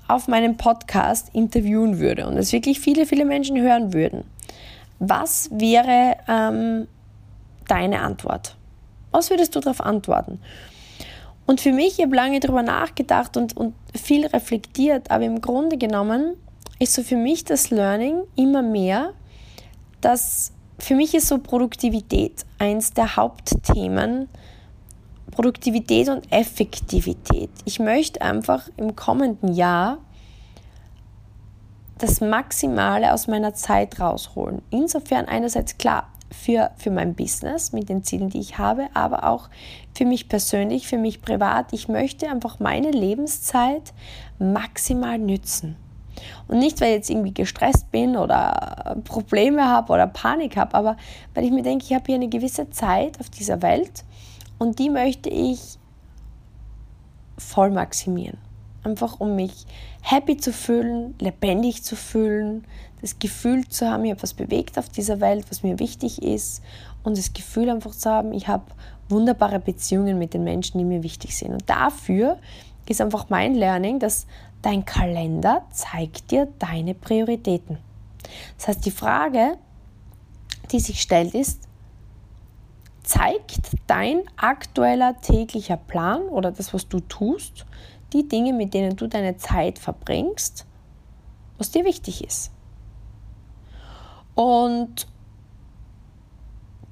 auf 0.09 0.29
meinem 0.29 0.57
Podcast 0.57 1.31
interviewen 1.33 1.99
würde 1.99 2.27
und 2.27 2.37
es 2.37 2.53
wirklich 2.53 2.81
viele, 2.81 3.07
viele 3.07 3.25
Menschen 3.25 3.61
hören 3.61 3.95
würden, 3.95 4.25
was 4.99 5.49
wäre 5.53 6.17
ähm, 6.29 6.87
deine 7.67 8.01
Antwort? 8.01 8.57
Was 9.11 9.31
würdest 9.31 9.57
du 9.57 9.61
darauf 9.61 9.81
antworten? 9.81 10.41
Und 11.47 11.61
für 11.61 11.73
mich, 11.73 11.99
ich 11.99 12.05
habe 12.05 12.17
lange 12.17 12.41
darüber 12.41 12.63
nachgedacht 12.63 13.37
und, 13.37 13.57
und 13.57 13.75
viel 13.95 14.27
reflektiert, 14.27 15.11
aber 15.11 15.25
im 15.25 15.41
Grunde 15.41 15.77
genommen 15.77 16.37
ist 16.79 16.95
so 16.95 17.03
für 17.03 17.17
mich 17.17 17.45
das 17.45 17.71
Learning 17.71 18.23
immer 18.37 18.63
mehr, 18.63 19.13
dass 20.01 20.53
für 20.79 20.95
mich 20.95 21.15
ist 21.15 21.29
so 21.29 21.39
Produktivität 21.39 22.45
eins 22.59 22.93
der 22.93 23.17
Hauptthemen. 23.17 24.29
Produktivität 25.31 26.09
und 26.09 26.31
Effektivität. 26.31 27.51
Ich 27.65 27.81
möchte 27.81 28.23
einfach 28.23 28.69
im 28.77 28.95
kommenden 28.95 29.53
Jahr 29.53 29.99
das 31.99 32.21
Maximale 32.21 33.13
aus 33.13 33.27
meiner 33.27 33.55
Zeit 33.55 33.99
rausholen. 33.99 34.63
Insofern 34.71 35.27
einerseits 35.27 35.79
klar 35.79 36.09
für, 36.31 36.71
für 36.77 36.91
mein 36.91 37.15
Business 37.15 37.73
mit 37.73 37.89
den 37.89 38.05
Zielen, 38.05 38.29
die 38.29 38.41
ich 38.41 38.59
habe, 38.59 38.89
aber 38.95 39.25
auch 39.25 39.49
für 39.95 40.05
mich 40.05 40.29
persönlich, 40.29 40.87
für 40.87 40.99
mich 40.99 41.23
privat. 41.23 41.73
Ich 41.73 41.89
möchte 41.89 42.29
einfach 42.29 42.61
meine 42.61 42.91
Lebenszeit 42.91 43.93
maximal 44.39 45.19
nützen. 45.19 45.77
Und 46.49 46.59
nicht, 46.59 46.81
weil 46.81 46.89
ich 46.89 46.95
jetzt 46.95 47.11
irgendwie 47.11 47.35
gestresst 47.35 47.91
bin 47.91 48.17
oder 48.17 48.97
Probleme 49.05 49.67
habe 49.67 49.93
oder 49.93 50.07
Panik 50.07 50.57
habe, 50.57 50.75
aber 50.75 50.97
weil 51.35 51.45
ich 51.45 51.51
mir 51.51 51.63
denke, 51.63 51.85
ich 51.85 51.95
habe 51.95 52.05
hier 52.07 52.17
eine 52.17 52.29
gewisse 52.29 52.71
Zeit 52.71 53.19
auf 53.21 53.31
dieser 53.31 53.63
Welt 53.63 54.05
und 54.59 54.79
die 54.79 54.91
möchte 54.91 55.29
ich 55.31 55.79
voll 57.39 57.71
maximieren. 57.71 58.39
Einfach 58.85 59.21
um 59.21 59.35
mich 59.35 59.67
happy 60.03 60.37
zu 60.37 60.53
fühlen, 60.53 61.15
lebendig 61.19 61.83
zu 61.83 61.97
fühlen, 61.97 62.67
das 63.01 63.19
Gefühl 63.19 63.67
zu 63.69 63.89
haben, 63.89 64.05
ich 64.05 64.11
habe 64.11 64.23
was 64.23 64.35
bewegt 64.35 64.79
auf 64.79 64.89
dieser 64.89 65.21
Welt, 65.21 65.47
was 65.51 65.63
mir 65.63 65.79
wichtig 65.79 66.23
ist 66.23 66.63
und 67.03 67.19
das 67.19 67.33
Gefühl 67.33 67.71
einfach 67.71 67.93
zu 67.93 68.11
haben, 68.11 68.33
ich 68.33 68.49
habe 68.49 68.65
wunderbare 69.09 69.61
Beziehungen 69.61 70.19
mit 70.19 70.35
den 70.35 70.45
Menschen, 70.45 70.79
die 70.79 70.85
mir 70.85 71.03
wichtig 71.03 71.37
sind. 71.37 71.53
Und 71.53 71.69
dafür 71.69 72.39
ist 72.89 73.01
einfach 73.01 73.31
mein 73.31 73.55
Learning, 73.55 73.99
dass 73.99 74.27
dein 74.63 74.85
Kalender 74.85 75.65
zeigt 75.71 76.31
dir 76.31 76.49
deine 76.59 76.95
Prioritäten. 76.95 77.79
Das 78.57 78.69
heißt, 78.69 78.87
die 78.87 78.91
Frage, 78.91 79.59
die 80.73 80.81
sich 80.81 81.01
stellt, 81.01 81.35
ist, 81.35 81.69
zeigt 83.03 83.77
dein 83.87 84.23
aktueller 84.37 85.21
täglicher 85.21 85.77
Plan 85.77 86.23
oder 86.23 86.51
das, 86.51 86.73
was 86.73 86.89
du 86.89 87.01
tust, 87.01 87.67
die 88.13 88.27
Dinge, 88.27 88.53
mit 88.53 88.73
denen 88.73 88.97
du 88.97 89.07
deine 89.07 89.37
Zeit 89.37 89.79
verbringst, 89.79 90.67
was 91.59 91.71
dir 91.71 91.85
wichtig 91.85 92.25
ist. 92.25 92.51
Und 94.35 95.07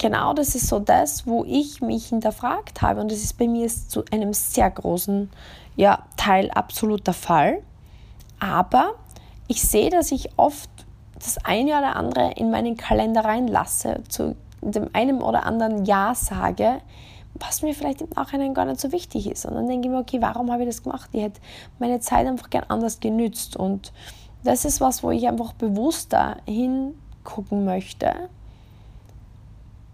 genau 0.02 0.34
das 0.34 0.54
ist 0.54 0.66
so 0.66 0.80
das, 0.80 1.26
wo 1.26 1.44
ich 1.44 1.80
mich 1.80 2.08
hinterfragt 2.08 2.82
habe. 2.82 3.00
Und 3.00 3.10
das 3.10 3.22
ist 3.22 3.38
bei 3.38 3.46
mir 3.46 3.68
zu 3.68 4.04
einem 4.10 4.34
sehr 4.34 4.68
großen 4.68 5.30
ja, 5.76 6.04
Teil 6.16 6.50
absolut 6.50 7.06
der 7.06 7.14
Fall. 7.14 7.62
Aber 8.40 8.94
ich 9.46 9.62
sehe, 9.62 9.90
dass 9.90 10.10
ich 10.10 10.36
oft 10.36 10.68
das 11.14 11.38
eine 11.44 11.78
oder 11.78 11.94
andere 11.96 12.32
in 12.32 12.50
meinen 12.50 12.76
Kalender 12.76 13.24
reinlasse, 13.24 14.02
zu 14.08 14.34
dem 14.60 14.90
einen 14.92 15.22
oder 15.22 15.46
anderen 15.46 15.84
Ja 15.84 16.14
sage, 16.16 16.80
was 17.34 17.62
mir 17.62 17.72
vielleicht 17.72 18.02
im 18.02 18.10
Nachhinein 18.16 18.54
gar 18.54 18.64
nicht 18.64 18.80
so 18.80 18.90
wichtig 18.90 19.30
ist. 19.30 19.46
Und 19.46 19.54
dann 19.54 19.68
denke 19.68 19.86
ich 19.86 19.92
mir, 19.92 20.00
okay, 20.00 20.20
warum 20.20 20.50
habe 20.50 20.62
ich 20.62 20.68
das 20.68 20.82
gemacht? 20.82 21.10
Ich 21.12 21.22
hätte 21.22 21.40
meine 21.78 22.00
Zeit 22.00 22.26
einfach 22.26 22.50
gern 22.50 22.64
anders 22.68 22.98
genützt. 22.98 23.56
Und 23.56 23.92
das 24.42 24.64
ist 24.64 24.80
was, 24.80 25.04
wo 25.04 25.12
ich 25.12 25.28
einfach 25.28 25.52
bewusster 25.52 26.38
hingucken 26.46 27.64
möchte. 27.64 28.28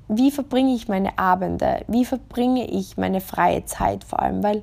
Wie 0.08 0.30
verbringe 0.30 0.74
ich 0.74 0.88
meine 0.88 1.18
Abende? 1.18 1.84
Wie 1.86 2.04
verbringe 2.04 2.68
ich 2.68 2.96
meine 2.96 3.20
freie 3.20 3.64
Zeit 3.66 4.04
vor 4.04 4.20
allem? 4.20 4.42
Weil 4.42 4.62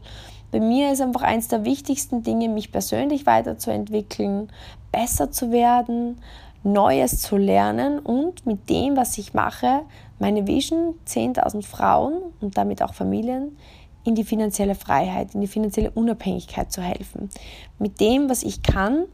bei 0.51 0.59
mir 0.59 0.91
ist 0.91 1.01
einfach 1.01 1.21
eines 1.21 1.47
der 1.47 1.65
wichtigsten 1.65 2.23
Dinge, 2.23 2.49
mich 2.49 2.71
persönlich 2.71 3.25
weiterzuentwickeln, 3.25 4.49
besser 4.91 5.31
zu 5.31 5.51
werden, 5.51 6.17
Neues 6.63 7.21
zu 7.21 7.37
lernen 7.37 7.99
und 7.99 8.45
mit 8.47 8.69
dem, 8.69 8.97
was 8.97 9.17
ich 9.19 9.35
mache, 9.35 9.81
meine 10.17 10.47
Vision 10.47 10.95
10.000 11.07 11.63
Frauen 11.63 12.13
und 12.41 12.57
damit 12.57 12.81
auch 12.81 12.95
Familien 12.95 13.55
in 14.03 14.15
die 14.15 14.23
finanzielle 14.23 14.73
Freiheit, 14.73 15.35
in 15.35 15.41
die 15.41 15.47
finanzielle 15.47 15.91
Unabhängigkeit 15.91 16.71
zu 16.71 16.81
helfen. 16.81 17.29
Mit 17.77 17.99
dem, 17.99 18.29
was 18.29 18.41
ich 18.41 18.63
kann, 18.63 19.05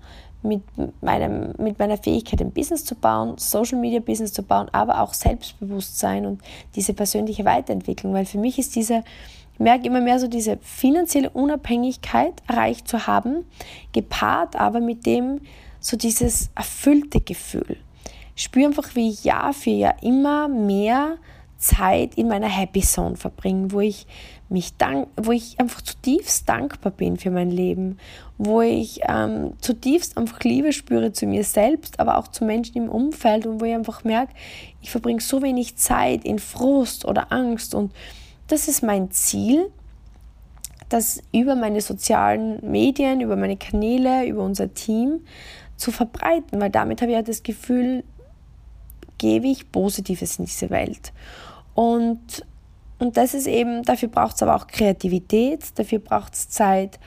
mit, 0.43 0.61
meinem, 1.01 1.53
mit 1.57 1.79
meiner 1.79 1.97
Fähigkeit, 1.97 2.41
ein 2.41 2.51
Business 2.51 2.85
zu 2.85 2.95
bauen, 2.95 3.37
Social 3.37 3.79
Media 3.79 3.99
Business 3.99 4.33
zu 4.33 4.43
bauen, 4.43 4.67
aber 4.71 5.01
auch 5.01 5.13
Selbstbewusstsein 5.13 6.25
und 6.25 6.41
diese 6.75 6.93
persönliche 6.93 7.45
Weiterentwicklung. 7.45 8.13
Weil 8.13 8.25
für 8.25 8.37
mich 8.37 8.59
ist 8.59 8.75
diese, 8.75 9.03
ich 9.53 9.59
merke 9.59 9.87
immer 9.87 10.01
mehr 10.01 10.19
so 10.19 10.27
diese 10.27 10.57
finanzielle 10.57 11.29
Unabhängigkeit 11.29 12.41
erreicht 12.47 12.87
zu 12.87 13.07
haben, 13.07 13.45
gepaart 13.93 14.55
aber 14.55 14.79
mit 14.79 15.05
dem 15.05 15.41
so 15.79 15.97
dieses 15.97 16.49
erfüllte 16.55 17.21
Gefühl 17.21 17.77
spüre 18.35 18.67
einfach, 18.67 18.95
wie 18.95 19.09
ich 19.09 19.23
Jahr 19.23 19.53
für 19.53 19.69
Jahr 19.69 20.01
immer 20.01 20.47
mehr 20.47 21.17
Zeit 21.57 22.15
in 22.15 22.27
meiner 22.27 22.47
Happy 22.47 22.81
Zone 22.81 23.15
verbringe, 23.15 23.71
wo 23.71 23.81
ich 23.81 24.07
mich 24.49 24.75
dank, 24.77 25.07
wo 25.15 25.31
ich 25.31 25.59
einfach 25.59 25.81
zutiefst 25.81 26.49
dankbar 26.49 26.91
bin 26.91 27.17
für 27.17 27.29
mein 27.29 27.51
Leben, 27.51 27.99
wo 28.43 28.61
ich 28.61 29.01
ähm, 29.07 29.53
zutiefst 29.61 30.17
einfach 30.17 30.39
Liebe 30.39 30.73
spüre 30.73 31.13
zu 31.13 31.27
mir 31.27 31.43
selbst, 31.43 31.99
aber 31.99 32.17
auch 32.17 32.27
zu 32.27 32.43
Menschen 32.43 32.75
im 32.77 32.89
Umfeld 32.89 33.45
und 33.45 33.61
wo 33.61 33.65
ich 33.65 33.75
einfach 33.75 34.03
merke, 34.03 34.33
ich 34.81 34.89
verbringe 34.89 35.21
so 35.21 35.43
wenig 35.43 35.75
Zeit 35.75 36.25
in 36.25 36.39
Frust 36.39 37.05
oder 37.05 37.31
Angst 37.31 37.75
und 37.75 37.93
das 38.47 38.67
ist 38.67 38.81
mein 38.81 39.11
Ziel, 39.11 39.69
das 40.89 41.21
über 41.31 41.55
meine 41.55 41.81
sozialen 41.81 42.59
Medien, 42.67 43.21
über 43.21 43.35
meine 43.35 43.57
Kanäle, 43.57 44.25
über 44.25 44.43
unser 44.43 44.73
Team 44.73 45.19
zu 45.75 45.91
verbreiten, 45.91 46.59
weil 46.59 46.71
damit 46.71 47.01
habe 47.01 47.11
ich 47.11 47.17
ja 47.17 47.21
das 47.21 47.43
Gefühl, 47.43 48.03
gebe 49.19 49.49
ich 49.49 49.71
Positives 49.71 50.39
in 50.39 50.45
diese 50.45 50.71
Welt. 50.71 51.13
Und, 51.75 52.43
und 52.97 53.17
das 53.17 53.35
ist 53.35 53.45
eben, 53.45 53.83
dafür 53.83 54.09
braucht 54.09 54.37
es 54.37 54.41
aber 54.41 54.55
auch 54.55 54.65
Kreativität, 54.65 55.77
dafür 55.77 55.99
braucht 55.99 56.33
es 56.33 56.49
Zeit, 56.49 56.99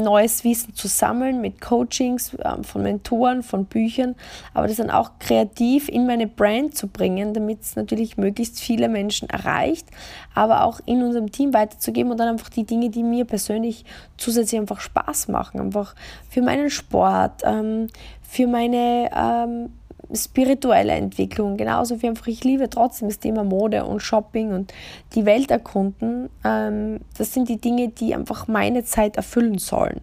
neues 0.00 0.44
Wissen 0.44 0.74
zu 0.74 0.88
sammeln 0.88 1.40
mit 1.40 1.60
Coachings 1.60 2.36
ähm, 2.44 2.64
von 2.64 2.82
Mentoren, 2.82 3.42
von 3.42 3.66
Büchern, 3.66 4.14
aber 4.54 4.68
das 4.68 4.76
dann 4.76 4.90
auch 4.90 5.12
kreativ 5.18 5.88
in 5.88 6.06
meine 6.06 6.26
Brand 6.26 6.76
zu 6.76 6.88
bringen, 6.88 7.34
damit 7.34 7.62
es 7.62 7.76
natürlich 7.76 8.16
möglichst 8.16 8.60
viele 8.60 8.88
Menschen 8.88 9.28
erreicht, 9.28 9.88
aber 10.34 10.64
auch 10.64 10.80
in 10.86 11.02
unserem 11.02 11.30
Team 11.30 11.52
weiterzugeben 11.54 12.10
und 12.12 12.18
dann 12.18 12.28
einfach 12.28 12.48
die 12.48 12.64
Dinge, 12.64 12.90
die 12.90 13.02
mir 13.02 13.24
persönlich 13.24 13.84
zusätzlich 14.16 14.60
einfach 14.60 14.80
Spaß 14.80 15.28
machen, 15.28 15.60
einfach 15.60 15.94
für 16.28 16.42
meinen 16.42 16.70
Sport, 16.70 17.42
ähm, 17.44 17.88
für 18.22 18.46
meine 18.46 19.10
ähm, 19.14 19.72
spirituelle 20.14 20.92
Entwicklung, 20.92 21.56
genauso 21.56 22.02
wie 22.02 22.08
einfach 22.08 22.26
ich 22.26 22.44
liebe 22.44 22.68
trotzdem 22.68 23.08
das 23.08 23.18
Thema 23.18 23.44
Mode 23.44 23.84
und 23.84 24.00
Shopping 24.00 24.52
und 24.52 24.72
die 25.14 25.24
Welt 25.24 25.50
erkunden. 25.50 26.28
Ähm, 26.44 27.00
das 27.16 27.32
sind 27.32 27.48
die 27.48 27.60
Dinge, 27.60 27.88
die 27.88 28.14
einfach 28.14 28.48
meine 28.48 28.84
Zeit 28.84 29.16
erfüllen 29.16 29.58
sollen. 29.58 30.00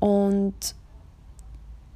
Und 0.00 0.74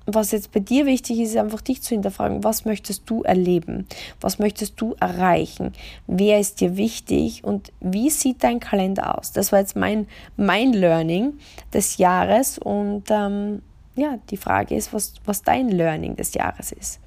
was 0.06 0.32
jetzt 0.32 0.50
bei 0.52 0.61
dir 0.61 0.87
wichtig 0.87 1.20
ist, 1.20 1.30
ist 1.30 1.37
einfach 1.37 1.61
dich 1.61 1.82
zu 1.82 1.90
hinterfragen, 1.90 2.42
was 2.42 2.64
möchtest 2.64 3.08
du 3.08 3.22
erleben? 3.22 3.87
Was 4.20 4.38
möchtest 4.38 4.80
du 4.80 4.94
erreichen? 4.99 5.72
Wer 6.06 6.40
ist 6.40 6.61
dir 6.61 6.76
wichtig 6.76 7.44
und 7.44 7.72
wie 7.80 8.11
sieht 8.11 8.42
dein 8.42 8.58
Kalender 8.58 9.16
aus? 9.16 9.32
Das 9.32 9.52
war 9.52 9.61
jetzt 9.61 9.76
mein, 9.76 10.08
mein 10.37 10.72
Learning 10.72 11.34
des 11.72 11.99
Jahres 11.99 12.58
und 12.58 13.04
ähm, 13.11 13.62
ja, 13.94 14.18
die 14.30 14.37
Frage 14.37 14.75
ist, 14.75 14.92
was, 14.92 15.14
was 15.25 15.42
dein 15.42 15.68
Learning 15.68 16.16
des 16.16 16.32
Jahres 16.34 16.72
ist. 16.72 17.00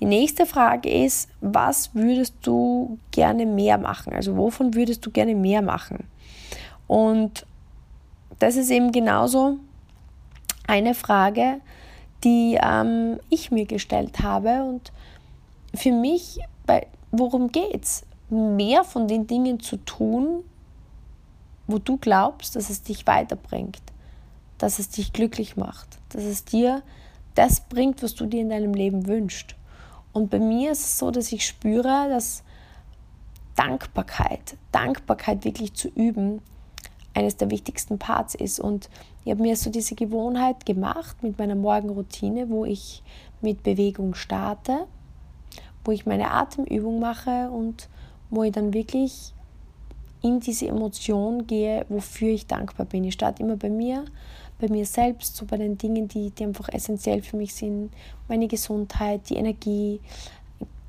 Die 0.00 0.04
nächste 0.04 0.44
Frage 0.44 0.90
ist, 0.90 1.30
was 1.40 1.94
würdest 1.94 2.34
du 2.42 2.98
gerne 3.10 3.46
mehr 3.46 3.78
machen? 3.78 4.12
Also 4.12 4.36
wovon 4.36 4.74
würdest 4.74 5.04
du 5.06 5.10
gerne 5.10 5.34
mehr 5.34 5.62
machen? 5.62 6.04
Und 6.86 7.46
das 8.38 8.56
ist 8.56 8.70
eben 8.70 8.92
genauso 8.92 9.58
eine 10.66 10.94
Frage, 10.94 11.60
die 12.22 12.58
ähm, 12.62 13.18
ich 13.30 13.50
mir 13.50 13.66
gestellt 13.66 14.20
habe. 14.20 14.64
Und 14.64 14.92
für 15.74 15.92
mich, 15.92 16.38
bei, 16.66 16.86
worum 17.12 17.50
geht 17.50 17.82
es? 17.82 18.04
Mehr 18.28 18.84
von 18.84 19.08
den 19.08 19.26
Dingen 19.26 19.60
zu 19.60 19.76
tun, 19.78 20.44
wo 21.66 21.78
du 21.78 21.96
glaubst, 21.96 22.56
dass 22.56 22.70
es 22.70 22.82
dich 22.82 23.06
weiterbringt, 23.06 23.80
dass 24.58 24.78
es 24.78 24.88
dich 24.88 25.12
glücklich 25.12 25.56
macht, 25.56 25.98
dass 26.10 26.24
es 26.24 26.44
dir 26.44 26.82
das 27.34 27.60
bringt, 27.60 28.02
was 28.02 28.14
du 28.14 28.26
dir 28.26 28.40
in 28.40 28.48
deinem 28.48 28.74
Leben 28.74 29.06
wünschst. 29.06 29.56
Und 30.12 30.30
bei 30.30 30.38
mir 30.38 30.72
ist 30.72 30.84
es 30.84 30.98
so, 30.98 31.10
dass 31.10 31.32
ich 31.32 31.46
spüre, 31.46 32.08
dass 32.08 32.42
Dankbarkeit, 33.54 34.56
Dankbarkeit 34.72 35.44
wirklich 35.44 35.74
zu 35.74 35.88
üben, 35.88 36.40
eines 37.16 37.36
der 37.36 37.50
wichtigsten 37.50 37.98
Parts 37.98 38.34
ist. 38.34 38.60
Und 38.60 38.90
ich 39.24 39.30
habe 39.30 39.42
mir 39.42 39.56
so 39.56 39.70
diese 39.70 39.94
Gewohnheit 39.94 40.66
gemacht 40.66 41.22
mit 41.22 41.38
meiner 41.38 41.54
Morgenroutine, 41.54 42.50
wo 42.50 42.64
ich 42.64 43.02
mit 43.40 43.62
Bewegung 43.62 44.14
starte, 44.14 44.86
wo 45.84 45.92
ich 45.92 46.04
meine 46.04 46.30
Atemübung 46.30 47.00
mache 47.00 47.50
und 47.50 47.88
wo 48.28 48.42
ich 48.42 48.52
dann 48.52 48.74
wirklich 48.74 49.32
in 50.20 50.40
diese 50.40 50.66
Emotion 50.66 51.46
gehe, 51.46 51.86
wofür 51.88 52.28
ich 52.28 52.46
dankbar 52.46 52.86
bin. 52.86 53.04
Ich 53.04 53.14
starte 53.14 53.42
immer 53.42 53.56
bei 53.56 53.70
mir, 53.70 54.04
bei 54.58 54.68
mir 54.68 54.86
selbst, 54.86 55.36
so 55.36 55.44
bei 55.44 55.56
den 55.56 55.76
Dingen, 55.78 56.08
die, 56.08 56.30
die 56.30 56.44
einfach 56.44 56.68
essentiell 56.70 57.22
für 57.22 57.36
mich 57.36 57.54
sind. 57.54 57.90
Meine 58.28 58.48
Gesundheit, 58.48 59.28
die 59.28 59.36
Energie, 59.36 60.00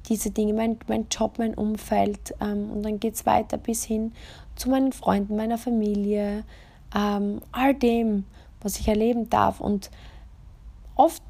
diese 0.08 0.32
Dinge, 0.32 0.54
mein, 0.54 0.78
mein 0.88 1.08
Job, 1.10 1.38
mein 1.38 1.54
Umfeld. 1.54 2.34
Ähm, 2.42 2.72
und 2.72 2.84
dann 2.84 3.00
geht 3.00 3.16
es 3.16 3.26
weiter 3.26 3.58
bis 3.58 3.84
hin 3.84 4.14
zu 4.56 4.70
meinen 4.70 4.92
Freunden, 4.92 5.36
meiner 5.36 5.58
Familie, 5.58 6.44
ähm, 6.96 7.42
all 7.52 7.74
dem, 7.74 8.26
was 8.62 8.80
ich 8.80 8.88
erleben 8.88 9.30
darf. 9.30 9.60
Und 9.60 9.92
oft, 10.96 11.24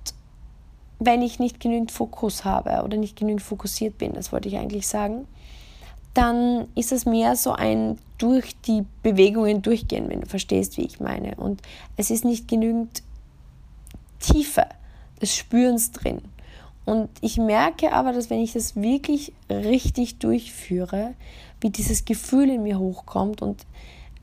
wenn 0.99 1.21
ich 1.21 1.39
nicht 1.39 1.59
genügend 1.59 1.91
Fokus 1.91 2.45
habe 2.45 2.83
oder 2.83 2.97
nicht 2.97 3.17
genügend 3.17 3.41
fokussiert 3.41 3.97
bin, 3.97 4.13
das 4.13 4.31
wollte 4.31 4.47
ich 4.47 4.57
eigentlich 4.57 4.87
sagen, 4.87 5.27
dann 6.17 6.67
ist 6.73 6.91
es 6.91 7.05
mehr 7.05 7.35
so 7.35 7.51
ein 7.51 7.99
durch 8.17 8.59
die 8.61 8.83
Bewegungen 9.03 9.61
durchgehen, 9.61 10.09
wenn 10.09 10.21
du 10.21 10.27
verstehst, 10.27 10.75
wie 10.77 10.85
ich 10.85 10.99
meine. 10.99 11.35
Und 11.35 11.61
es 11.95 12.09
ist 12.09 12.25
nicht 12.25 12.47
genügend 12.47 13.03
Tiefe 14.19 14.65
des 15.21 15.35
Spürens 15.35 15.91
drin. 15.91 16.21
Und 16.85 17.09
ich 17.21 17.37
merke 17.37 17.93
aber, 17.93 18.13
dass 18.13 18.31
wenn 18.31 18.39
ich 18.39 18.53
das 18.53 18.75
wirklich 18.75 19.31
richtig 19.49 20.17
durchführe, 20.17 21.13
wie 21.61 21.69
dieses 21.69 22.05
Gefühl 22.05 22.49
in 22.49 22.63
mir 22.63 22.79
hochkommt 22.79 23.43
und 23.43 23.67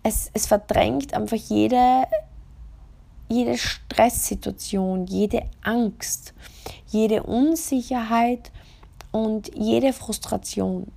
es, 0.02 0.30
es 0.32 0.46
verdrängt 0.46 1.14
einfach 1.14 1.36
jede, 1.36 2.04
jede 3.28 3.56
Stresssituation, 3.56 5.06
jede 5.06 5.42
Angst, 5.62 6.34
jede 6.88 7.22
Unsicherheit 7.22 8.50
und 9.12 9.54
jede 9.54 9.92
Frustration. 9.92 10.90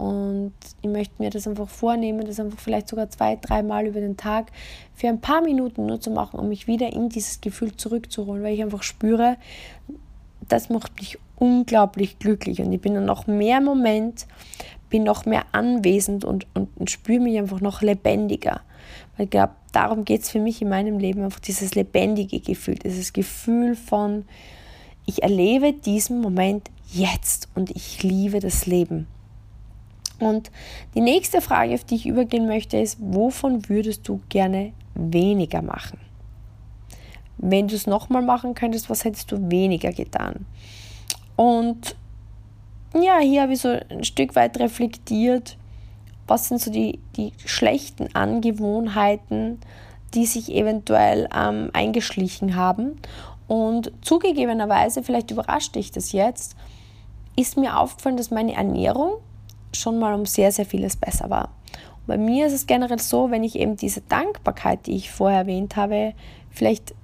Und 0.00 0.54
ich 0.80 0.88
möchte 0.88 1.12
mir 1.18 1.28
das 1.28 1.46
einfach 1.46 1.68
vornehmen, 1.68 2.24
das 2.24 2.40
einfach 2.40 2.58
vielleicht 2.58 2.88
sogar 2.88 3.10
zwei, 3.10 3.36
dreimal 3.36 3.86
über 3.86 4.00
den 4.00 4.16
Tag 4.16 4.50
für 4.94 5.08
ein 5.08 5.20
paar 5.20 5.42
Minuten 5.42 5.84
nur 5.84 6.00
zu 6.00 6.10
machen, 6.10 6.40
um 6.40 6.48
mich 6.48 6.66
wieder 6.66 6.90
in 6.90 7.10
dieses 7.10 7.42
Gefühl 7.42 7.76
zurückzuholen, 7.76 8.42
weil 8.42 8.54
ich 8.54 8.62
einfach 8.62 8.82
spüre, 8.82 9.36
das 10.48 10.70
macht 10.70 10.98
mich 10.98 11.18
unglaublich 11.36 12.18
glücklich 12.18 12.62
und 12.62 12.72
ich 12.72 12.80
bin 12.80 12.94
dann 12.94 13.04
noch 13.04 13.26
mehr 13.26 13.58
im 13.58 13.64
Moment, 13.64 14.26
bin 14.88 15.02
noch 15.02 15.26
mehr 15.26 15.44
anwesend 15.52 16.24
und, 16.24 16.46
und, 16.54 16.70
und 16.76 16.90
spüre 16.90 17.20
mich 17.20 17.38
einfach 17.38 17.60
noch 17.60 17.82
lebendiger. 17.82 18.62
Weil 19.18 19.24
ich 19.24 19.30
glaube, 19.30 19.52
darum 19.72 20.06
geht 20.06 20.22
es 20.22 20.30
für 20.30 20.40
mich 20.40 20.62
in 20.62 20.70
meinem 20.70 20.98
Leben, 20.98 21.22
einfach 21.22 21.40
dieses 21.40 21.74
lebendige 21.74 22.40
Gefühl, 22.40 22.76
dieses 22.76 23.12
Gefühl 23.12 23.76
von, 23.76 24.24
ich 25.04 25.22
erlebe 25.22 25.74
diesen 25.74 26.22
Moment 26.22 26.70
jetzt 26.90 27.50
und 27.54 27.70
ich 27.76 28.02
liebe 28.02 28.40
das 28.40 28.64
Leben. 28.64 29.06
Und 30.20 30.50
die 30.94 31.00
nächste 31.00 31.40
Frage, 31.40 31.74
auf 31.74 31.84
die 31.84 31.96
ich 31.96 32.06
übergehen 32.06 32.46
möchte, 32.46 32.76
ist, 32.78 32.98
wovon 33.00 33.68
würdest 33.68 34.06
du 34.06 34.20
gerne 34.28 34.72
weniger 34.94 35.62
machen? 35.62 35.98
Wenn 37.38 37.68
du 37.68 37.74
es 37.74 37.86
nochmal 37.86 38.22
machen 38.22 38.54
könntest, 38.54 38.90
was 38.90 39.04
hättest 39.04 39.32
du 39.32 39.50
weniger 39.50 39.92
getan? 39.92 40.46
Und 41.36 41.96
ja, 42.94 43.18
hier 43.18 43.42
habe 43.42 43.54
ich 43.54 43.60
so 43.60 43.68
ein 43.88 44.04
Stück 44.04 44.36
weit 44.36 44.58
reflektiert, 44.58 45.56
was 46.26 46.48
sind 46.48 46.60
so 46.60 46.70
die, 46.70 47.00
die 47.16 47.32
schlechten 47.44 48.14
Angewohnheiten, 48.14 49.58
die 50.12 50.26
sich 50.26 50.52
eventuell 50.52 51.28
ähm, 51.34 51.70
eingeschlichen 51.72 52.56
haben. 52.56 53.00
Und 53.48 53.90
zugegebenerweise, 54.02 55.02
vielleicht 55.02 55.30
überrascht 55.30 55.76
dich 55.76 55.90
das 55.92 56.12
jetzt, 56.12 56.56
ist 57.36 57.56
mir 57.56 57.78
aufgefallen, 57.78 58.16
dass 58.16 58.30
meine 58.30 58.54
Ernährung 58.54 59.14
schon 59.72 59.98
mal 59.98 60.14
um 60.14 60.26
sehr, 60.26 60.52
sehr 60.52 60.66
vieles 60.66 60.96
besser 60.96 61.30
war. 61.30 61.50
Und 62.00 62.06
bei 62.06 62.18
mir 62.18 62.46
ist 62.46 62.52
es 62.52 62.66
generell 62.66 62.98
so, 62.98 63.30
wenn 63.30 63.44
ich 63.44 63.58
eben 63.58 63.76
diese 63.76 64.00
Dankbarkeit, 64.02 64.86
die 64.86 64.96
ich 64.96 65.10
vorher 65.10 65.40
erwähnt 65.40 65.76
habe, 65.76 66.14
vielleicht 66.50 66.94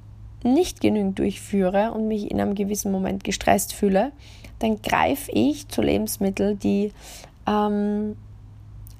nicht 0.43 0.81
genügend 0.81 1.19
durchführe 1.19 1.93
und 1.93 2.09
mich 2.09 2.31
in 2.31 2.41
einem 2.41 2.55
gewissen 2.55 2.93
Moment 2.93 3.25
gestresst 3.25 3.73
fühle, 3.73 4.13
dann 4.59 4.81
greife 4.81 5.31
ich 5.33 5.69
zu 5.69 5.83
Lebensmitteln, 5.83 6.59
die 6.59 6.93
ähm, 7.47 8.17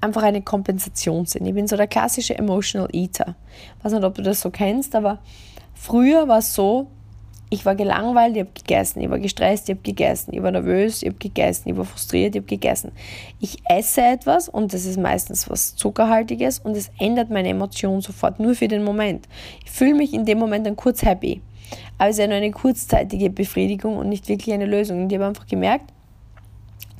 einfach 0.01 0.23
eine 0.23 0.41
Kompensation 0.41 1.25
sind. 1.25 1.45
Ich 1.45 1.53
bin 1.53 1.67
so 1.67 1.75
der 1.75 1.87
klassische 1.87 2.37
Emotional 2.37 2.89
Eater. 2.93 3.35
Ich 3.77 3.85
weiß 3.85 3.93
nicht, 3.93 4.03
ob 4.03 4.15
du 4.15 4.21
das 4.21 4.41
so 4.41 4.51
kennst, 4.51 4.95
aber 4.95 5.19
früher 5.73 6.27
war 6.27 6.39
es 6.39 6.53
so, 6.53 6.87
ich 7.49 7.65
war 7.65 7.75
gelangweilt, 7.75 8.35
ich 8.35 8.41
habe 8.41 8.51
gegessen, 8.53 9.01
ich 9.01 9.09
war 9.09 9.19
gestresst, 9.19 9.69
ich 9.69 9.75
habe 9.75 9.83
gegessen, 9.83 10.33
ich 10.33 10.43
war 10.43 10.51
nervös, 10.51 11.01
ich 11.01 11.09
habe 11.09 11.17
gegessen, 11.17 11.69
ich 11.69 11.77
war 11.77 11.85
frustriert, 11.85 12.35
ich 12.35 12.41
habe 12.41 12.47
gegessen. 12.47 12.91
Ich 13.39 13.57
esse 13.69 14.01
etwas 14.01 14.49
und 14.49 14.73
das 14.73 14.85
ist 14.85 14.99
meistens 14.99 15.49
was 15.49 15.75
Zuckerhaltiges 15.75 16.59
und 16.59 16.75
es 16.75 16.91
ändert 16.99 17.29
meine 17.29 17.49
Emotion 17.49 18.01
sofort, 18.01 18.39
nur 18.39 18.53
für 18.55 18.67
den 18.67 18.83
Moment. 18.83 19.27
Ich 19.63 19.71
fühle 19.71 19.95
mich 19.95 20.13
in 20.13 20.25
dem 20.25 20.39
Moment 20.39 20.65
dann 20.65 20.75
kurz 20.75 21.03
happy, 21.03 21.41
aber 21.97 22.09
es 22.09 22.17
ist 22.17 22.21
ja 22.21 22.27
nur 22.27 22.37
eine 22.37 22.51
kurzzeitige 22.51 23.29
Befriedigung 23.29 23.97
und 23.97 24.09
nicht 24.09 24.27
wirklich 24.27 24.53
eine 24.53 24.65
Lösung. 24.65 25.03
Und 25.03 25.11
ich 25.11 25.17
habe 25.17 25.27
einfach 25.27 25.47
gemerkt, 25.47 25.93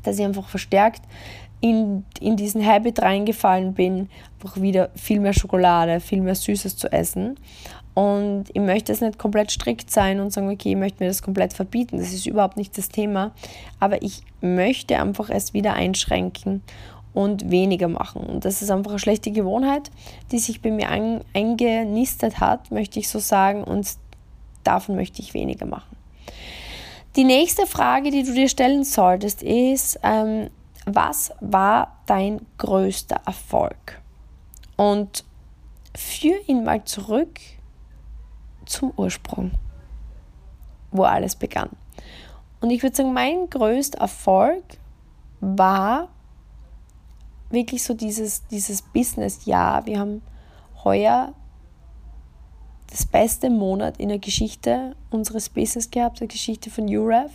dass 0.03 0.17
ich 0.17 0.25
einfach 0.25 0.47
verstärkt 0.47 1.01
in, 1.59 2.05
in 2.19 2.35
diesen 2.37 2.65
Habit 2.65 3.01
reingefallen 3.01 3.73
bin, 3.73 4.09
einfach 4.35 4.61
wieder 4.61 4.89
viel 4.95 5.19
mehr 5.19 5.33
Schokolade, 5.33 5.99
viel 5.99 6.21
mehr 6.21 6.35
Süßes 6.35 6.77
zu 6.77 6.91
essen. 6.91 7.35
Und 7.97 8.51
ich 8.53 8.61
möchte 8.61 8.91
es 8.91 9.01
nicht 9.01 9.17
komplett 9.17 9.49
strikt 9.49 9.89
sein 9.89 10.19
und 10.19 10.31
sagen, 10.31 10.51
okay, 10.51 10.69
ich 10.69 10.75
möchte 10.75 11.03
mir 11.03 11.09
das 11.09 11.23
komplett 11.23 11.53
verbieten. 11.53 11.97
Das 11.97 12.13
ist 12.13 12.27
überhaupt 12.27 12.55
nicht 12.55 12.77
das 12.77 12.89
Thema. 12.89 13.31
Aber 13.79 14.03
ich 14.03 14.21
möchte 14.39 15.01
einfach 15.01 15.31
es 15.31 15.55
wieder 15.55 15.73
einschränken 15.73 16.61
und 17.15 17.49
weniger 17.49 17.87
machen. 17.87 18.21
Und 18.21 18.45
das 18.45 18.61
ist 18.61 18.69
einfach 18.69 18.91
eine 18.91 18.99
schlechte 18.99 19.31
Gewohnheit, 19.31 19.89
die 20.31 20.37
sich 20.37 20.61
bei 20.61 20.69
mir 20.69 20.89
ein, 20.89 21.21
eingenistet 21.33 22.39
hat, 22.39 22.69
möchte 22.69 22.99
ich 22.99 23.09
so 23.09 23.17
sagen. 23.17 23.63
Und 23.63 23.89
davon 24.63 24.95
möchte 24.95 25.23
ich 25.23 25.33
weniger 25.33 25.65
machen. 25.65 25.97
Die 27.15 27.23
nächste 27.23 27.65
Frage, 27.65 28.11
die 28.11 28.21
du 28.21 28.31
dir 28.31 28.47
stellen 28.47 28.83
solltest, 28.83 29.41
ist, 29.41 29.99
ähm, 30.03 30.51
was 30.85 31.31
war 31.39 31.97
dein 32.05 32.41
größter 32.59 33.21
Erfolg? 33.25 33.99
Und 34.75 35.23
führ 35.95 36.37
ihn 36.47 36.63
mal 36.63 36.83
zurück 36.83 37.39
zum 38.67 38.91
Ursprung, 38.95 39.51
wo 40.91 41.03
alles 41.03 41.35
begann. 41.35 41.69
Und 42.59 42.71
ich 42.71 42.83
würde 42.83 42.95
sagen, 42.95 43.13
mein 43.13 43.49
größter 43.49 43.99
Erfolg 43.99 44.63
war 45.39 46.09
wirklich 47.49 47.83
so 47.83 47.93
dieses, 47.93 48.47
dieses 48.47 48.81
Business-Jahr. 48.81 49.85
Wir 49.85 49.99
haben 49.99 50.21
heuer 50.83 51.33
das 52.89 53.05
beste 53.05 53.49
Monat 53.49 53.97
in 53.97 54.09
der 54.09 54.19
Geschichte 54.19 54.95
unseres 55.09 55.49
Business 55.49 55.91
gehabt, 55.91 56.19
der 56.19 56.27
Geschichte 56.27 56.69
von 56.69 56.87
UREF. 56.87 57.31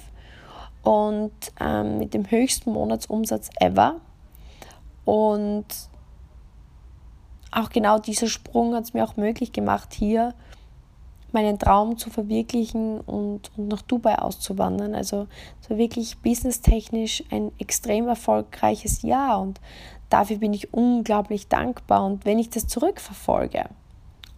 Und 0.83 1.33
ähm, 1.61 1.99
mit 1.99 2.13
dem 2.13 2.29
höchsten 2.29 2.73
Monatsumsatz 2.73 3.51
ever. 3.61 4.01
Und 5.05 5.67
auch 7.53 7.71
genau 7.71 7.99
dieser 7.99 8.27
Sprung 8.27 8.75
hat 8.75 8.85
es 8.85 8.95
mir 8.95 9.05
auch 9.05 9.17
möglich 9.17 9.53
gemacht, 9.53 9.93
hier 9.93 10.35
meinen 11.33 11.59
Traum 11.59 11.99
zu 11.99 12.11
verwirklichen 12.11 13.01
und, 13.01 13.51
und 13.57 13.69
nach 13.69 13.83
Dubai 13.83 14.19
auszuwandern. 14.19 14.95
Also 14.95 15.27
so 15.67 15.77
wirklich 15.77 16.19
businesstechnisch 16.19 17.25
ein 17.31 17.53
extrem 17.59 18.09
erfolgreiches 18.09 19.03
Jahr 19.03 19.41
und 19.41 19.61
dafür 20.11 20.39
bin 20.39 20.53
ich 20.53 20.73
unglaublich 20.73 21.49
dankbar. 21.49 22.05
Und 22.05 22.25
wenn 22.25 22.39
ich 22.39 22.51
das 22.51 22.67
zurückverfolge, 22.67 23.67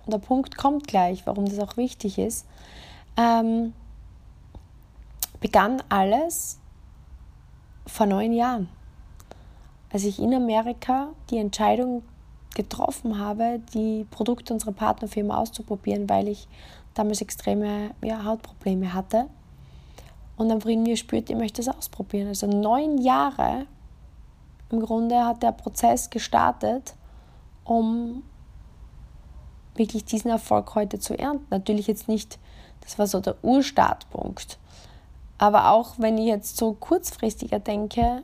und 0.07 0.13
der 0.13 0.19
Punkt 0.19 0.57
kommt 0.57 0.87
gleich, 0.87 1.27
warum 1.27 1.47
das 1.47 1.59
auch 1.59 1.77
wichtig 1.77 2.19
ist, 2.19 2.47
ähm, 3.17 3.73
begann 5.41 5.83
alles 5.89 6.59
vor 7.87 8.07
neun 8.07 8.33
Jahren, 8.33 8.69
als 9.93 10.05
ich 10.05 10.19
in 10.19 10.35
Amerika 10.35 11.09
die 11.31 11.39
Entscheidung 11.39 12.03
getroffen 12.55 13.19
habe, 13.19 13.61
die 13.75 14.07
Produkte 14.11 14.53
unserer 14.53 14.73
Partnerfirma 14.73 15.37
auszuprobieren, 15.37 16.09
weil 16.09 16.29
ich 16.29 16.49
damals 16.95 17.21
extreme 17.21 17.91
ja, 18.03 18.25
Hautprobleme 18.25 18.93
hatte. 18.93 19.27
Und 20.37 20.49
dann 20.49 20.61
in 20.63 20.83
mir 20.83 20.97
spürt, 20.97 21.31
ich 21.31 21.37
möchte 21.37 21.61
es 21.61 21.69
ausprobieren. 21.69 22.29
Also 22.29 22.47
neun 22.47 22.99
Jahre 22.99 23.67
im 24.71 24.81
Grunde 24.81 25.25
hat 25.25 25.43
der 25.43 25.53
Prozess 25.53 26.11
gestartet, 26.11 26.95
um 27.65 28.23
wirklich 29.77 30.05
diesen 30.05 30.31
Erfolg 30.31 30.75
heute 30.75 30.99
zu 30.99 31.19
ernten. 31.19 31.47
Natürlich 31.51 31.87
jetzt 31.87 32.09
nicht, 32.09 32.39
das 32.81 32.99
war 32.99 33.07
so 33.07 33.21
der 33.21 33.37
Urstartpunkt. 33.43 34.59
Aber 35.39 35.71
auch 35.71 35.95
wenn 35.99 36.19
ich 36.19 36.27
jetzt 36.27 36.57
so 36.57 36.73
kurzfristiger 36.75 37.59
denke, 37.59 38.23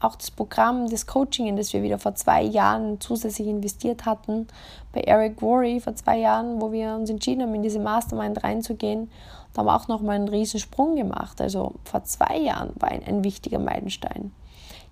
auch 0.00 0.16
das 0.16 0.30
Programm, 0.30 0.88
das 0.88 1.06
Coaching, 1.06 1.46
in 1.46 1.56
das 1.56 1.72
wir 1.72 1.82
wieder 1.82 1.98
vor 1.98 2.14
zwei 2.14 2.42
Jahren 2.42 3.00
zusätzlich 3.00 3.46
investiert 3.46 4.06
hatten, 4.06 4.48
bei 4.92 5.02
Eric 5.02 5.42
Worry 5.42 5.78
vor 5.80 5.94
zwei 5.94 6.18
Jahren, 6.18 6.60
wo 6.60 6.72
wir 6.72 6.94
uns 6.94 7.10
entschieden 7.10 7.42
haben, 7.42 7.54
in 7.54 7.62
diese 7.62 7.78
Mastermind 7.78 8.42
reinzugehen, 8.42 9.10
da 9.52 9.60
haben 9.60 9.66
wir 9.66 9.76
auch 9.76 9.88
nochmal 9.88 10.16
einen 10.16 10.28
riesen 10.28 10.60
Sprung 10.60 10.96
gemacht. 10.96 11.40
Also 11.40 11.74
vor 11.84 12.04
zwei 12.04 12.38
Jahren 12.38 12.72
war 12.76 12.90
ein, 12.90 13.04
ein 13.04 13.24
wichtiger 13.24 13.58
Meilenstein. 13.58 14.32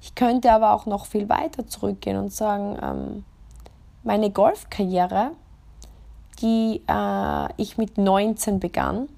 Ich 0.01 0.15
könnte 0.15 0.53
aber 0.53 0.75
auch 0.75 0.87
noch 0.87 1.07
viel 1.07 1.29
weiter 1.29 1.67
zurückgehen 1.67 2.17
und 2.17 2.33
sagen, 2.33 2.79
ähm, 2.83 3.25
meine 4.05 4.31
Golfkarriere, 4.31 5.33
die 6.41 6.83
äh, 6.87 7.53
ich 7.57 7.79
mit 7.79 7.99
19 7.99 8.61
begann, 8.61 9.09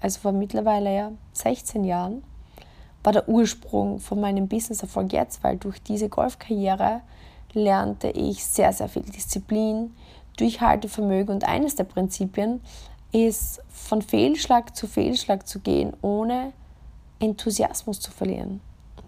also 0.00 0.20
vor 0.20 0.32
mittlerweile 0.32 0.94
ja 0.94 1.12
16 1.32 1.84
Jahren, 1.84 2.22
war 3.04 3.12
der 3.12 3.28
Ursprung 3.28 4.00
von 4.00 4.20
meinem 4.20 4.48
Business-Erfolg 4.48 5.12
jetzt, 5.12 5.44
weil 5.44 5.58
durch 5.58 5.80
diese 5.82 6.08
Golfkarriere 6.08 7.02
lernte 7.52 8.08
ich 8.08 8.44
sehr, 8.44 8.72
sehr 8.72 8.88
viel 8.88 9.02
Disziplin, 9.02 9.94
Durchhaltevermögen 10.38 11.32
und 11.34 11.44
eines 11.44 11.76
der 11.76 11.84
Prinzipien 11.84 12.60
ist, 13.12 13.62
von 13.68 14.02
Fehlschlag 14.02 14.74
zu 14.74 14.88
Fehlschlag 14.88 15.46
zu 15.46 15.60
gehen, 15.60 15.92
ohne 16.02 16.52
Enthusiasmus 17.20 18.00
zu 18.00 18.10
verlieren. 18.10 18.60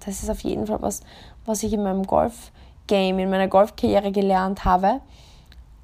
Das 0.04 0.22
ist 0.22 0.30
auf 0.30 0.40
jeden 0.40 0.66
Fall 0.66 0.80
was, 0.82 1.00
was 1.44 1.62
ich 1.62 1.72
in 1.72 1.82
meinem 1.82 2.04
Golf-Game, 2.04 3.18
in 3.18 3.30
meiner 3.30 3.48
Golfkarriere 3.48 4.12
gelernt 4.12 4.64
habe. 4.64 5.00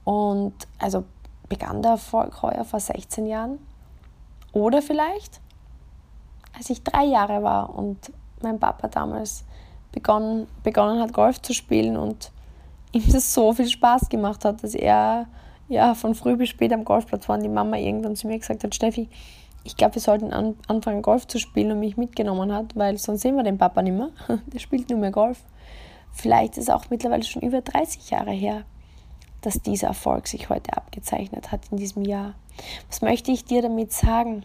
Und 0.05 0.55
also 0.79 1.05
begann 1.49 1.83
der 1.83 1.93
Erfolg 1.93 2.43
heuer 2.43 2.65
vor 2.65 2.79
16 2.79 3.27
Jahren. 3.27 3.59
Oder 4.53 4.83
vielleicht 4.83 5.42
als 6.63 6.71
ich 6.71 6.85
drei 6.85 7.05
Jahre 7.05 7.43
war 7.43 7.75
und 7.77 8.13
mein 8.41 8.61
Papa 8.61 8.87
damals 8.87 9.45
begonnen, 9.91 10.47
begonnen 10.63 11.01
hat, 11.01 11.13
Golf 11.13 11.43
zu 11.43 11.55
spielen 11.55 11.97
und 11.97 12.31
ihm 12.93 13.03
das 13.11 13.35
so 13.35 13.53
viel 13.53 13.69
Spaß 13.69 14.09
gemacht 14.09 14.45
hat, 14.45 14.63
dass 14.63 14.77
er 14.77 15.27
ja, 15.69 15.95
von 15.95 16.15
früh 16.15 16.37
bis 16.37 16.51
spät 16.51 16.73
am 16.73 16.85
Golfplatz 16.85 17.29
war 17.29 17.37
und 17.37 17.43
die 17.43 17.49
Mama 17.49 17.79
irgendwann 17.79 18.15
zu 18.15 18.29
mir 18.29 18.39
gesagt 18.39 18.63
hat, 18.63 18.75
Steffi, 18.77 19.09
ich 19.65 19.77
glaube, 19.77 19.97
wir 19.97 20.03
sollten 20.03 20.33
an, 20.33 20.55
anfangen, 20.69 21.03
Golf 21.03 21.27
zu 21.27 21.41
spielen 21.41 21.73
und 21.73 21.81
mich 21.81 21.97
mitgenommen 21.97 22.53
hat, 22.53 22.77
weil 22.77 22.97
sonst 22.97 23.23
sehen 23.23 23.35
wir 23.35 23.43
den 23.43 23.59
Papa 23.59 23.83
nicht 23.83 23.97
mehr. 23.97 24.11
Der 24.47 24.61
spielt 24.61 24.89
nur 24.89 25.01
mehr 25.01 25.11
Golf. 25.11 25.43
Vielleicht 26.13 26.59
ist 26.59 26.71
auch 26.71 26.91
mittlerweile 26.91 27.25
schon 27.25 27.43
über 27.43 27.61
30 27.61 28.11
Jahre 28.11 28.33
her, 28.33 28.63
dass 29.41 29.61
dieser 29.63 29.89
Erfolg 29.89 30.29
sich 30.29 30.49
heute 30.49 30.77
abgezeichnet 30.77 31.51
hat 31.51 31.63
in 31.73 31.77
diesem 31.77 32.05
Jahr. 32.05 32.35
Was 32.89 33.03
möchte 33.03 33.33
ich 33.33 33.45
dir 33.45 33.63
damit 33.63 33.93
sagen? 33.93 34.45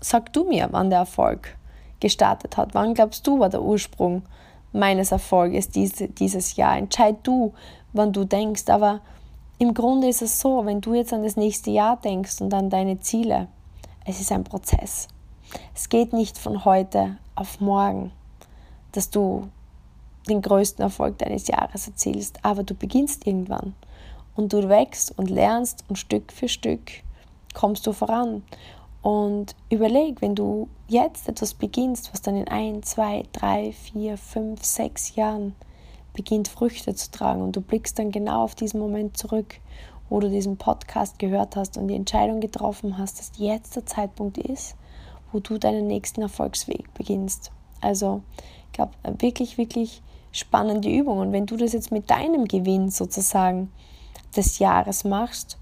Sag 0.00 0.32
du 0.32 0.44
mir, 0.44 0.68
wann 0.70 0.90
der 0.90 1.00
Erfolg 1.00 1.56
gestartet 2.00 2.56
hat. 2.56 2.74
Wann 2.74 2.94
glaubst 2.94 3.26
du, 3.26 3.38
war 3.38 3.48
der 3.48 3.62
Ursprung 3.62 4.22
meines 4.72 5.12
Erfolges 5.12 5.70
diese, 5.70 6.08
dieses 6.08 6.56
Jahr? 6.56 6.76
Entscheid 6.76 7.16
du, 7.22 7.52
wann 7.92 8.12
du 8.12 8.24
denkst. 8.24 8.68
Aber 8.68 9.00
im 9.58 9.74
Grunde 9.74 10.08
ist 10.08 10.22
es 10.22 10.40
so, 10.40 10.64
wenn 10.64 10.80
du 10.80 10.94
jetzt 10.94 11.12
an 11.12 11.22
das 11.22 11.36
nächste 11.36 11.70
Jahr 11.70 11.96
denkst 11.96 12.40
und 12.40 12.54
an 12.54 12.70
deine 12.70 13.00
Ziele, 13.00 13.48
es 14.04 14.20
ist 14.20 14.32
ein 14.32 14.44
Prozess. 14.44 15.08
Es 15.74 15.88
geht 15.88 16.12
nicht 16.12 16.38
von 16.38 16.64
heute 16.64 17.16
auf 17.34 17.60
morgen, 17.60 18.12
dass 18.92 19.10
du 19.10 19.48
den 20.28 20.42
größten 20.42 20.82
Erfolg 20.82 21.18
deines 21.18 21.48
Jahres 21.48 21.88
erzielst, 21.88 22.38
aber 22.44 22.62
du 22.62 22.74
beginnst 22.74 23.26
irgendwann 23.26 23.74
und 24.36 24.52
du 24.52 24.68
wächst 24.68 25.18
und 25.18 25.30
lernst 25.30 25.84
und 25.88 25.96
Stück 25.96 26.32
für 26.32 26.48
Stück 26.48 26.92
kommst 27.54 27.86
du 27.86 27.92
voran. 27.92 28.42
Und 29.02 29.54
überleg, 29.70 30.20
wenn 30.20 30.34
du 30.34 30.68
jetzt 30.88 31.28
etwas 31.28 31.54
beginnst, 31.54 32.12
was 32.12 32.22
dann 32.22 32.36
in 32.36 32.48
ein, 32.48 32.82
zwei, 32.82 33.24
drei, 33.32 33.72
vier, 33.72 34.18
fünf, 34.18 34.64
sechs 34.64 35.14
Jahren 35.14 35.54
beginnt 36.12 36.48
Früchte 36.48 36.94
zu 36.94 37.10
tragen 37.10 37.42
und 37.42 37.54
du 37.54 37.60
blickst 37.60 37.98
dann 37.98 38.10
genau 38.10 38.42
auf 38.42 38.54
diesen 38.54 38.80
Moment 38.80 39.16
zurück, 39.16 39.60
wo 40.08 40.20
du 40.20 40.28
diesen 40.28 40.56
Podcast 40.56 41.18
gehört 41.18 41.54
hast 41.54 41.76
und 41.76 41.88
die 41.88 41.94
Entscheidung 41.94 42.40
getroffen 42.40 42.98
hast, 42.98 43.18
dass 43.18 43.32
jetzt 43.36 43.76
der 43.76 43.86
Zeitpunkt 43.86 44.38
ist, 44.38 44.74
wo 45.30 45.38
du 45.38 45.58
deinen 45.58 45.86
nächsten 45.86 46.22
Erfolgsweg 46.22 46.92
beginnst. 46.94 47.52
Also, 47.80 48.22
ich 48.66 48.72
glaube, 48.72 48.92
wirklich, 49.20 49.58
wirklich 49.58 50.02
spannende 50.32 50.90
Übung. 50.90 51.18
Und 51.18 51.32
wenn 51.32 51.46
du 51.46 51.56
das 51.56 51.72
jetzt 51.72 51.92
mit 51.92 52.10
deinem 52.10 52.46
Gewinn 52.46 52.90
sozusagen 52.90 53.70
des 54.36 54.58
Jahres 54.58 55.04
machst 55.04 55.58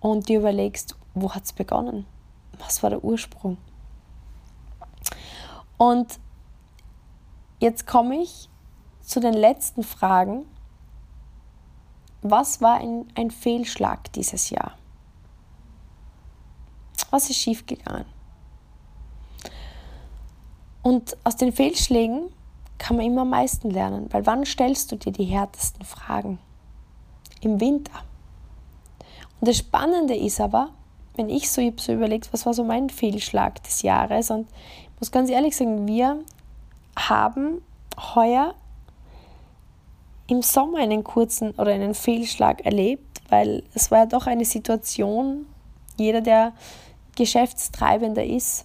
und 0.00 0.28
dir 0.28 0.40
überlegst, 0.40 0.96
wo 1.14 1.32
hat 1.32 1.44
es 1.44 1.52
begonnen? 1.52 2.06
Was 2.60 2.82
war 2.82 2.90
der 2.90 3.02
Ursprung? 3.02 3.56
Und 5.76 6.18
jetzt 7.58 7.86
komme 7.86 8.16
ich 8.22 8.48
zu 9.00 9.20
den 9.20 9.34
letzten 9.34 9.82
Fragen. 9.82 10.46
Was 12.22 12.60
war 12.60 12.78
ein, 12.78 13.08
ein 13.14 13.30
Fehlschlag 13.30 14.12
dieses 14.12 14.50
Jahr? 14.50 14.72
Was 17.10 17.30
ist 17.30 17.38
schiefgegangen? 17.38 18.04
Und 20.82 21.16
aus 21.24 21.36
den 21.36 21.52
Fehlschlägen 21.52 22.30
kann 22.78 22.96
man 22.96 23.06
immer 23.06 23.22
am 23.22 23.30
meisten 23.30 23.70
lernen, 23.70 24.12
weil 24.12 24.24
wann 24.26 24.46
stellst 24.46 24.90
du 24.92 24.96
dir 24.96 25.12
die 25.12 25.24
härtesten 25.24 25.84
Fragen? 25.84 26.38
Im 27.40 27.60
Winter. 27.60 28.04
Und 29.40 29.48
das 29.48 29.58
Spannende 29.58 30.14
ist 30.14 30.40
aber, 30.40 30.70
wenn 31.20 31.28
ich 31.28 31.50
so, 31.50 31.60
ich 31.60 31.74
so 31.76 31.92
überlegt, 31.92 32.32
was 32.32 32.46
war 32.46 32.54
so 32.54 32.64
mein 32.64 32.88
Fehlschlag 32.88 33.62
des 33.62 33.82
Jahres 33.82 34.30
und 34.30 34.48
ich 34.84 35.00
muss 35.00 35.12
ganz 35.12 35.28
ehrlich 35.28 35.54
sagen, 35.54 35.86
wir 35.86 36.18
haben 36.96 37.60
heuer 38.14 38.54
im 40.28 40.40
Sommer 40.40 40.78
einen 40.78 41.04
kurzen 41.04 41.50
oder 41.52 41.74
einen 41.74 41.92
Fehlschlag 41.92 42.64
erlebt, 42.64 43.20
weil 43.28 43.64
es 43.74 43.90
war 43.90 43.98
ja 43.98 44.06
doch 44.06 44.26
eine 44.26 44.46
Situation, 44.46 45.44
jeder, 45.98 46.22
der 46.22 46.54
Geschäftstreibender 47.16 48.24
ist, 48.24 48.64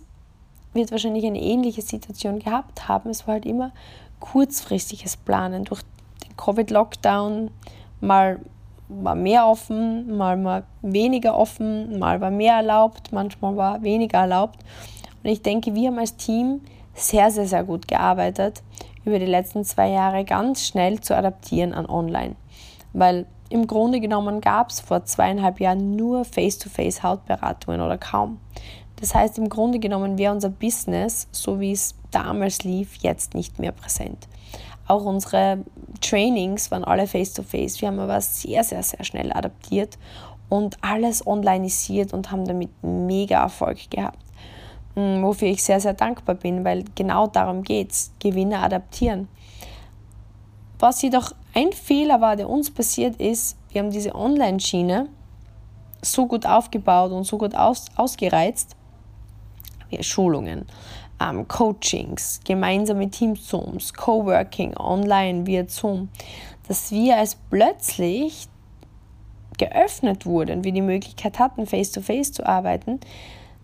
wird 0.71 0.91
wahrscheinlich 0.91 1.25
eine 1.25 1.41
ähnliche 1.41 1.81
Situation 1.81 2.39
gehabt 2.39 2.87
haben. 2.87 3.09
Es 3.09 3.27
war 3.27 3.33
halt 3.33 3.45
immer 3.45 3.73
kurzfristiges 4.21 5.17
Planen 5.17 5.65
durch 5.65 5.81
den 6.23 6.37
Covid-Lockdown, 6.37 7.51
mal 7.99 8.39
war 8.87 9.15
mehr 9.15 9.47
offen, 9.47 10.15
mal 10.17 10.43
war 10.43 10.63
weniger 10.81 11.37
offen, 11.37 11.97
mal 11.99 12.21
war 12.21 12.31
mehr 12.31 12.55
erlaubt, 12.55 13.11
manchmal 13.11 13.55
war 13.55 13.83
weniger 13.83 14.19
erlaubt. 14.19 14.59
Und 15.23 15.29
ich 15.29 15.41
denke, 15.41 15.73
wir 15.73 15.89
haben 15.89 15.99
als 15.99 16.15
Team 16.15 16.61
sehr, 16.93 17.31
sehr, 17.31 17.47
sehr 17.47 17.63
gut 17.63 17.87
gearbeitet, 17.87 18.61
über 19.03 19.19
die 19.19 19.25
letzten 19.25 19.63
zwei 19.63 19.89
Jahre 19.89 20.23
ganz 20.23 20.65
schnell 20.65 20.99
zu 21.01 21.15
adaptieren 21.15 21.73
an 21.73 21.85
Online. 21.85 22.35
Weil 22.93 23.25
im 23.49 23.67
Grunde 23.67 23.99
genommen 23.99 24.41
gab 24.41 24.69
es 24.69 24.79
vor 24.79 25.05
zweieinhalb 25.05 25.59
Jahren 25.59 25.95
nur 25.95 26.25
Face-to-Face-Hautberatungen 26.25 27.81
oder 27.81 27.97
kaum. 27.97 28.39
Das 28.99 29.13
heißt, 29.13 29.37
im 29.37 29.49
Grunde 29.49 29.79
genommen 29.79 30.17
wäre 30.17 30.33
unser 30.33 30.49
Business, 30.49 31.27
so 31.31 31.59
wie 31.59 31.71
es 31.71 31.95
damals 32.11 32.63
lief, 32.63 32.95
jetzt 32.97 33.33
nicht 33.33 33.59
mehr 33.59 33.71
präsent. 33.71 34.27
Auch 34.87 35.03
unsere 35.03 35.63
Trainings 36.01 36.69
waren 36.71 36.83
alle 36.83 37.07
face-to-face. 37.07 37.77
-face. 37.77 37.81
Wir 37.81 37.87
haben 37.87 37.99
aber 37.99 38.21
sehr, 38.21 38.63
sehr, 38.63 38.83
sehr 38.83 39.03
schnell 39.03 39.31
adaptiert 39.33 39.97
und 40.49 40.77
alles 40.81 41.25
onlineisiert 41.25 42.13
und 42.13 42.31
haben 42.31 42.45
damit 42.45 42.69
mega 42.83 43.41
Erfolg 43.41 43.89
gehabt. 43.89 44.19
Mm, 44.95 45.23
wofür 45.23 45.47
ich 45.47 45.63
sehr, 45.63 45.79
sehr 45.79 45.93
dankbar 45.93 46.35
bin, 46.35 46.63
weil 46.63 46.85
genau 46.95 47.27
darum 47.27 47.63
geht 47.63 47.91
es, 47.91 48.11
Gewinne 48.19 48.59
adaptieren. 48.59 49.27
Was 50.79 51.01
jedoch 51.01 51.31
ein 51.53 51.71
Fehler 51.71 52.21
war, 52.21 52.35
der 52.35 52.49
uns 52.49 52.69
passiert 52.71 53.19
ist, 53.19 53.57
wir 53.71 53.81
haben 53.81 53.91
diese 53.91 54.13
Online-Schiene 54.13 55.09
so 56.01 56.27
gut 56.27 56.45
aufgebaut 56.45 57.11
und 57.11 57.25
so 57.25 57.37
gut 57.37 57.55
aus, 57.55 57.87
ausgereizt, 57.95 58.75
wie 59.89 60.01
Schulungen, 60.03 60.65
ähm, 61.19 61.47
Coachings, 61.47 62.39
gemeinsame 62.43 63.09
Team-Zooms, 63.09 63.93
Coworking 63.93 64.75
online 64.77 65.45
via 65.45 65.67
Zoom, 65.67 66.09
dass 66.67 66.91
wir 66.91 67.17
als 67.17 67.35
plötzlich 67.49 68.47
geöffnet 69.57 70.25
wurden, 70.25 70.63
wir 70.63 70.71
die 70.71 70.81
Möglichkeit 70.81 71.39
hatten, 71.39 71.65
face-to-face 71.65 72.29
-face 72.29 72.33
zu 72.33 72.45
arbeiten, 72.45 72.99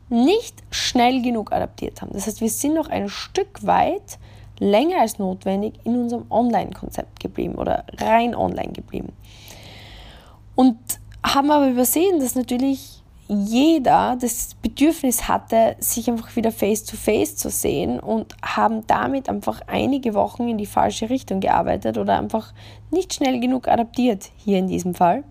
nicht 0.10 0.56
schnell 0.70 1.22
genug 1.22 1.52
adaptiert 1.52 2.02
haben. 2.02 2.12
Das 2.14 2.28
heißt, 2.28 2.42
wir 2.42 2.50
sind 2.50 2.74
noch 2.74 2.90
ein 2.90 3.10
Stück 3.10 3.66
weit 3.66 4.20
länger 4.60 5.02
als 5.02 5.18
notwendig 5.18 5.74
in 5.84 5.98
unserem 5.98 6.26
Online-Konzept 6.30 7.20
geblieben 7.20 7.56
oder 7.56 7.86
rein 7.98 8.36
online 8.36 8.74
geblieben. 8.74 9.14
Und 10.56 10.78
haben 11.26 11.50
aber 11.50 11.70
übersehen, 11.70 12.20
dass 12.20 12.36
natürlich 12.36 13.01
jeder 13.34 14.17
das 14.20 14.56
Bedürfnis 14.62 15.30
hatte, 15.30 15.78
sich 15.80 16.10
einfach 16.10 16.36
wieder 16.36 16.52
face-to-face 16.52 17.32
-face 17.32 17.36
zu 17.38 17.50
sehen 17.50 18.00
und 18.02 18.36
haben 18.44 18.86
damit 18.88 19.30
einfach 19.30 19.62
einige 19.67 20.13
Wochen 20.13 20.50
in 20.50 20.58
die 20.58 20.65
falsche 20.65 21.10
Richtung 21.10 21.39
gearbeitet 21.39 21.98
oder 21.98 22.20
einfach 22.20 22.54
nicht 22.89 23.13
schnell 23.13 23.39
genug 23.39 23.70
adaptiert, 23.70 24.32
hier 24.36 24.60
in 24.60 24.67
diesem 24.67 24.94
Fall. 24.94 25.24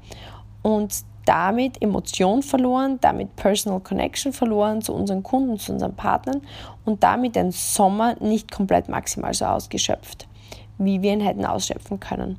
Und 0.63 1.05
damit 1.27 1.83
Emotion 1.83 2.43
verloren, 2.43 2.99
damit 3.03 3.37
Personal 3.37 3.81
Connection 3.81 4.33
verloren 4.33 4.81
zu 4.81 4.95
unseren 4.95 5.23
Kunden, 5.23 5.59
zu 5.59 5.73
unseren 5.73 5.95
Partnern 5.95 6.41
und 6.87 7.03
damit 7.03 7.37
den 7.37 7.53
Sommer 7.53 8.17
nicht 8.19 8.51
komplett 8.51 8.89
maximal 8.89 9.35
so 9.35 9.45
ausgeschöpft, 9.45 10.27
wie 10.79 11.03
wir 11.03 11.13
ihn 11.13 11.21
hätten 11.21 11.45
ausschöpfen 11.45 12.01
können. 12.01 12.39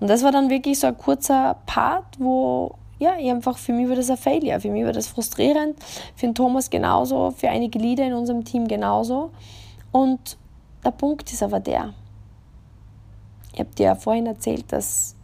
Und 0.00 0.10
das 0.10 0.24
war 0.24 0.32
dann 0.32 0.50
wirklich 0.50 0.80
so 0.80 0.88
ein 0.88 0.98
kurzer 0.98 1.58
Part, 1.64 2.18
wo 2.18 2.74
ja, 2.98 3.12
einfach 3.12 3.58
für 3.58 3.72
mich 3.72 3.88
war 3.88 3.96
das 3.96 4.10
ein 4.10 4.16
Failure, 4.16 4.60
für 4.60 4.70
mich 4.70 4.84
war 4.84 4.92
das 4.92 5.06
frustrierend, 5.06 5.76
für 6.14 6.26
den 6.26 6.34
Thomas 6.34 6.70
genauso, 6.70 7.30
für 7.32 7.50
einige 7.50 7.78
Leader 7.78 8.06
in 8.06 8.14
unserem 8.14 8.44
Team 8.44 8.66
genauso. 8.68 9.30
Und 9.92 10.38
der 10.84 10.92
Punkt 10.92 11.32
ist 11.32 11.42
aber 11.42 11.60
der, 11.60 11.92
ich 13.52 13.60
habe 13.60 13.70
dir 13.70 13.86
ja 13.86 13.94
vorhin 13.94 14.26
erzählt, 14.26 14.70
dass 14.72 15.14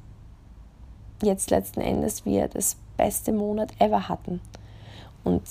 jetzt 1.23 1.51
letzten 1.51 1.81
Endes 1.81 2.25
wir 2.25 2.49
das 2.49 2.77
beste 2.97 3.33
Monat 3.33 3.73
ever 3.79 4.09
hatten. 4.09 4.41
Und 5.25 5.43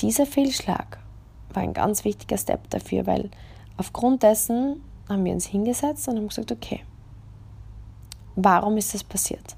dieser 0.00 0.26
Fehlschlag 0.26 0.98
war 1.52 1.62
ein 1.62 1.74
ganz 1.74 2.04
wichtiger 2.04 2.38
Step 2.38 2.68
dafür, 2.70 3.06
weil 3.06 3.30
aufgrund 3.76 4.22
dessen 4.22 4.82
haben 5.08 5.24
wir 5.24 5.32
uns 5.32 5.46
hingesetzt 5.46 6.08
und 6.08 6.16
haben 6.16 6.28
gesagt, 6.28 6.52
okay, 6.52 6.80
warum 8.36 8.76
ist 8.76 8.94
das 8.94 9.04
passiert? 9.04 9.56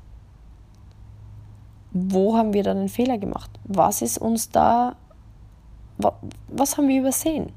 Wo 1.99 2.37
haben 2.37 2.53
wir 2.53 2.63
dann 2.63 2.79
einen 2.79 2.89
Fehler 2.89 3.19
gemacht? 3.19 3.51
Was 3.65 4.03
ist 4.03 4.19
uns 4.19 4.51
da, 4.51 4.97
was 6.49 6.77
haben 6.77 6.89
wir 6.89 7.01
übersehen? 7.01 7.53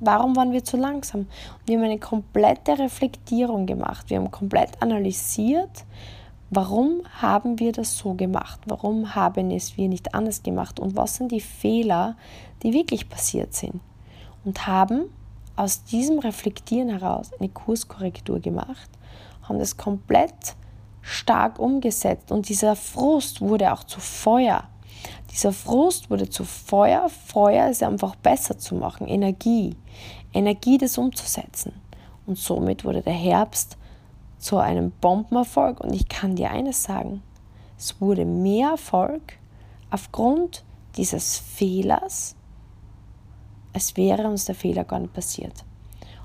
Warum 0.00 0.36
waren 0.36 0.52
wir 0.52 0.64
zu 0.64 0.76
langsam? 0.76 1.20
Und 1.20 1.28
wir 1.66 1.78
haben 1.78 1.84
eine 1.84 1.98
komplette 1.98 2.78
Reflektierung 2.78 3.64
gemacht. 3.64 4.10
Wir 4.10 4.18
haben 4.18 4.30
komplett 4.30 4.82
analysiert, 4.82 5.84
Warum 6.56 7.02
haben 7.20 7.58
wir 7.58 7.72
das 7.72 7.98
so 7.98 8.14
gemacht? 8.14 8.60
Warum 8.66 9.16
haben 9.16 9.50
es 9.50 9.76
wir 9.76 9.88
nicht 9.88 10.14
anders 10.14 10.44
gemacht? 10.44 10.78
Und 10.78 10.94
was 10.94 11.16
sind 11.16 11.32
die 11.32 11.40
Fehler, 11.40 12.16
die 12.62 12.72
wirklich 12.72 13.08
passiert 13.08 13.54
sind? 13.54 13.80
Und 14.44 14.68
haben 14.68 15.06
aus 15.56 15.82
diesem 15.82 16.20
Reflektieren 16.20 16.90
heraus 16.90 17.32
eine 17.40 17.48
Kurskorrektur 17.48 18.38
gemacht, 18.38 18.88
haben 19.42 19.58
das 19.58 19.76
komplett 19.76 20.54
stark 21.04 21.58
umgesetzt 21.58 22.32
und 22.32 22.48
dieser 22.48 22.74
Frust 22.74 23.40
wurde 23.40 23.72
auch 23.72 23.84
zu 23.84 24.00
Feuer. 24.00 24.64
Dieser 25.30 25.52
Frust 25.52 26.10
wurde 26.10 26.30
zu 26.30 26.44
Feuer. 26.44 27.08
Feuer 27.08 27.68
ist 27.68 27.82
einfach 27.82 28.16
besser 28.16 28.58
zu 28.58 28.74
machen, 28.74 29.06
Energie, 29.06 29.76
Energie, 30.32 30.78
das 30.78 30.96
umzusetzen. 30.96 31.72
Und 32.26 32.38
somit 32.38 32.84
wurde 32.84 33.02
der 33.02 33.12
Herbst 33.12 33.76
zu 34.38 34.56
einem 34.56 34.92
Bombenerfolg. 34.92 35.80
Und 35.80 35.92
ich 35.92 36.08
kann 36.08 36.36
dir 36.36 36.50
eines 36.50 36.82
sagen, 36.82 37.22
es 37.76 38.00
wurde 38.00 38.24
mehr 38.24 38.70
Erfolg 38.70 39.38
aufgrund 39.90 40.64
dieses 40.96 41.38
Fehlers, 41.38 42.34
als 43.72 43.96
wäre 43.96 44.26
uns 44.26 44.46
der 44.46 44.54
Fehler 44.54 44.84
gar 44.84 45.00
nicht 45.00 45.12
passiert. 45.12 45.64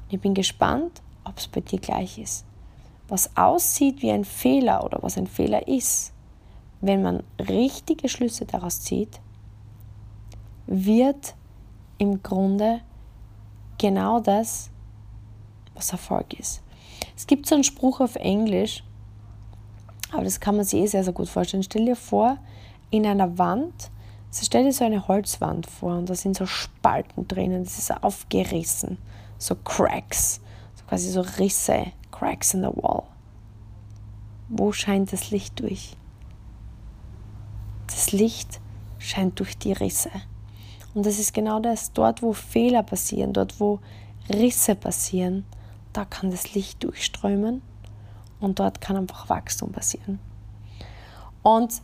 Und 0.03 0.13
ich 0.13 0.21
bin 0.21 0.33
gespannt, 0.33 1.01
ob 1.25 1.37
es 1.37 1.47
bei 1.47 1.61
dir 1.61 1.79
gleich 1.79 2.17
ist. 2.17 2.45
Was 3.09 3.35
aussieht 3.35 4.01
wie 4.01 4.11
ein 4.11 4.23
Fehler 4.23 4.83
oder 4.83 4.99
was 5.01 5.17
ein 5.17 5.27
Fehler 5.27 5.67
ist, 5.67 6.13
wenn 6.81 7.01
man 7.01 7.23
richtige 7.39 8.07
Schlüsse 8.07 8.45
daraus 8.45 8.81
zieht, 8.81 9.19
wird 10.67 11.35
im 11.97 12.21
Grunde 12.23 12.81
genau 13.77 14.19
das, 14.19 14.69
was 15.73 15.91
Erfolg 15.91 16.39
ist. 16.39 16.61
Es 17.15 17.27
gibt 17.27 17.47
so 17.47 17.55
einen 17.55 17.63
Spruch 17.63 17.99
auf 17.99 18.15
Englisch, 18.15 18.83
aber 20.11 20.23
das 20.23 20.39
kann 20.39 20.55
man 20.55 20.65
sich 20.65 20.81
eh 20.81 20.87
sehr, 20.87 21.03
sehr 21.03 21.13
gut 21.13 21.27
vorstellen. 21.29 21.63
Stell 21.63 21.85
dir 21.85 21.95
vor, 21.95 22.37
in 22.91 23.05
einer 23.05 23.37
Wand, 23.37 23.91
also 24.27 24.45
stell 24.45 24.63
dir 24.63 24.73
so 24.73 24.85
eine 24.85 25.07
Holzwand 25.07 25.65
vor 25.65 25.97
und 25.97 26.09
da 26.09 26.15
sind 26.15 26.37
so 26.37 26.45
Spalten 26.45 27.27
drinnen, 27.27 27.63
das 27.63 27.77
ist 27.77 28.03
aufgerissen, 28.03 28.97
so 29.37 29.55
Cracks, 29.55 30.41
so 30.75 30.83
quasi 30.85 31.09
so 31.09 31.21
Risse, 31.21 31.87
Cracks 32.19 32.53
in 32.53 32.61
the 32.61 32.71
wall. 32.75 33.03
Wo 34.49 34.73
scheint 34.73 35.13
das 35.13 35.31
Licht 35.31 35.61
durch? 35.61 35.95
Das 37.87 38.11
Licht 38.11 38.59
scheint 38.97 39.39
durch 39.39 39.57
die 39.57 39.71
Risse. 39.71 40.11
Und 40.93 41.05
das 41.05 41.17
ist 41.17 41.33
genau 41.33 41.61
das, 41.61 41.93
dort 41.93 42.21
wo 42.21 42.33
Fehler 42.33 42.83
passieren, 42.83 43.31
dort 43.31 43.61
wo 43.61 43.79
Risse 44.27 44.75
passieren, 44.75 45.45
da 45.93 46.03
kann 46.03 46.29
das 46.29 46.53
Licht 46.53 46.83
durchströmen 46.83 47.61
und 48.41 48.59
dort 48.59 48.81
kann 48.81 48.97
einfach 48.97 49.29
Wachstum 49.29 49.71
passieren. 49.71 50.19
Und 51.41 51.81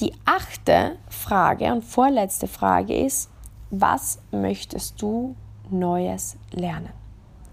die 0.00 0.12
achte 0.26 0.98
Frage 1.08 1.72
und 1.72 1.82
vorletzte 1.82 2.48
Frage 2.48 2.94
ist, 2.98 3.30
was 3.70 4.18
möchtest 4.30 5.00
du 5.00 5.34
Neues 5.70 6.36
lernen 6.50 7.03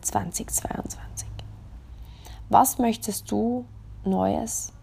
2022? 0.01 1.27
Was 2.49 2.77
möchtest 2.79 3.31
du 3.31 3.65
Neues 4.03 4.73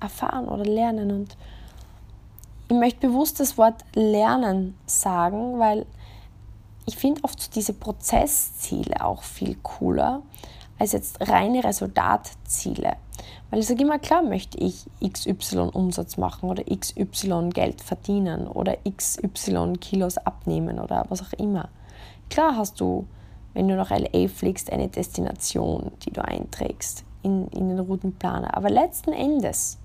erfahren 0.00 0.48
oder 0.48 0.64
lernen? 0.64 1.10
Und 1.10 1.36
ich 2.68 2.76
möchte 2.76 3.08
bewusst 3.08 3.40
das 3.40 3.56
Wort 3.56 3.84
lernen 3.94 4.76
sagen, 4.86 5.58
weil 5.58 5.86
ich 6.86 6.96
finde 6.96 7.24
oft 7.24 7.54
diese 7.54 7.72
Prozessziele 7.72 9.04
auch 9.04 9.22
viel 9.22 9.56
cooler 9.62 10.22
als 10.78 10.92
jetzt 10.92 11.20
reine 11.28 11.64
Resultatziele. 11.64 12.96
Weil 13.50 13.60
ich 13.60 13.66
sage 13.66 13.82
immer, 13.82 13.98
klar 13.98 14.22
möchte 14.22 14.58
ich 14.58 14.86
XY 15.02 15.70
Umsatz 15.72 16.16
machen 16.18 16.48
oder 16.50 16.62
XY 16.64 17.50
Geld 17.52 17.80
verdienen 17.80 18.46
oder 18.46 18.76
XY 18.88 19.74
Kilos 19.80 20.18
abnehmen 20.18 20.78
oder 20.78 21.06
was 21.08 21.22
auch 21.22 21.32
immer. 21.34 21.68
Klar 22.30 22.56
hast 22.56 22.80
du, 22.80 23.06
wenn 23.58 23.66
du 23.66 23.74
nach 23.74 23.90
LA 23.90 24.28
fliegst, 24.28 24.70
eine 24.70 24.86
Destination, 24.86 25.90
die 26.04 26.12
du 26.12 26.24
einträgst 26.24 27.02
in, 27.24 27.48
in 27.48 27.68
den 27.68 27.80
Routenplaner. 27.80 28.56
Aber 28.56 28.70
letzten 28.70 29.12
Endes, 29.12 29.78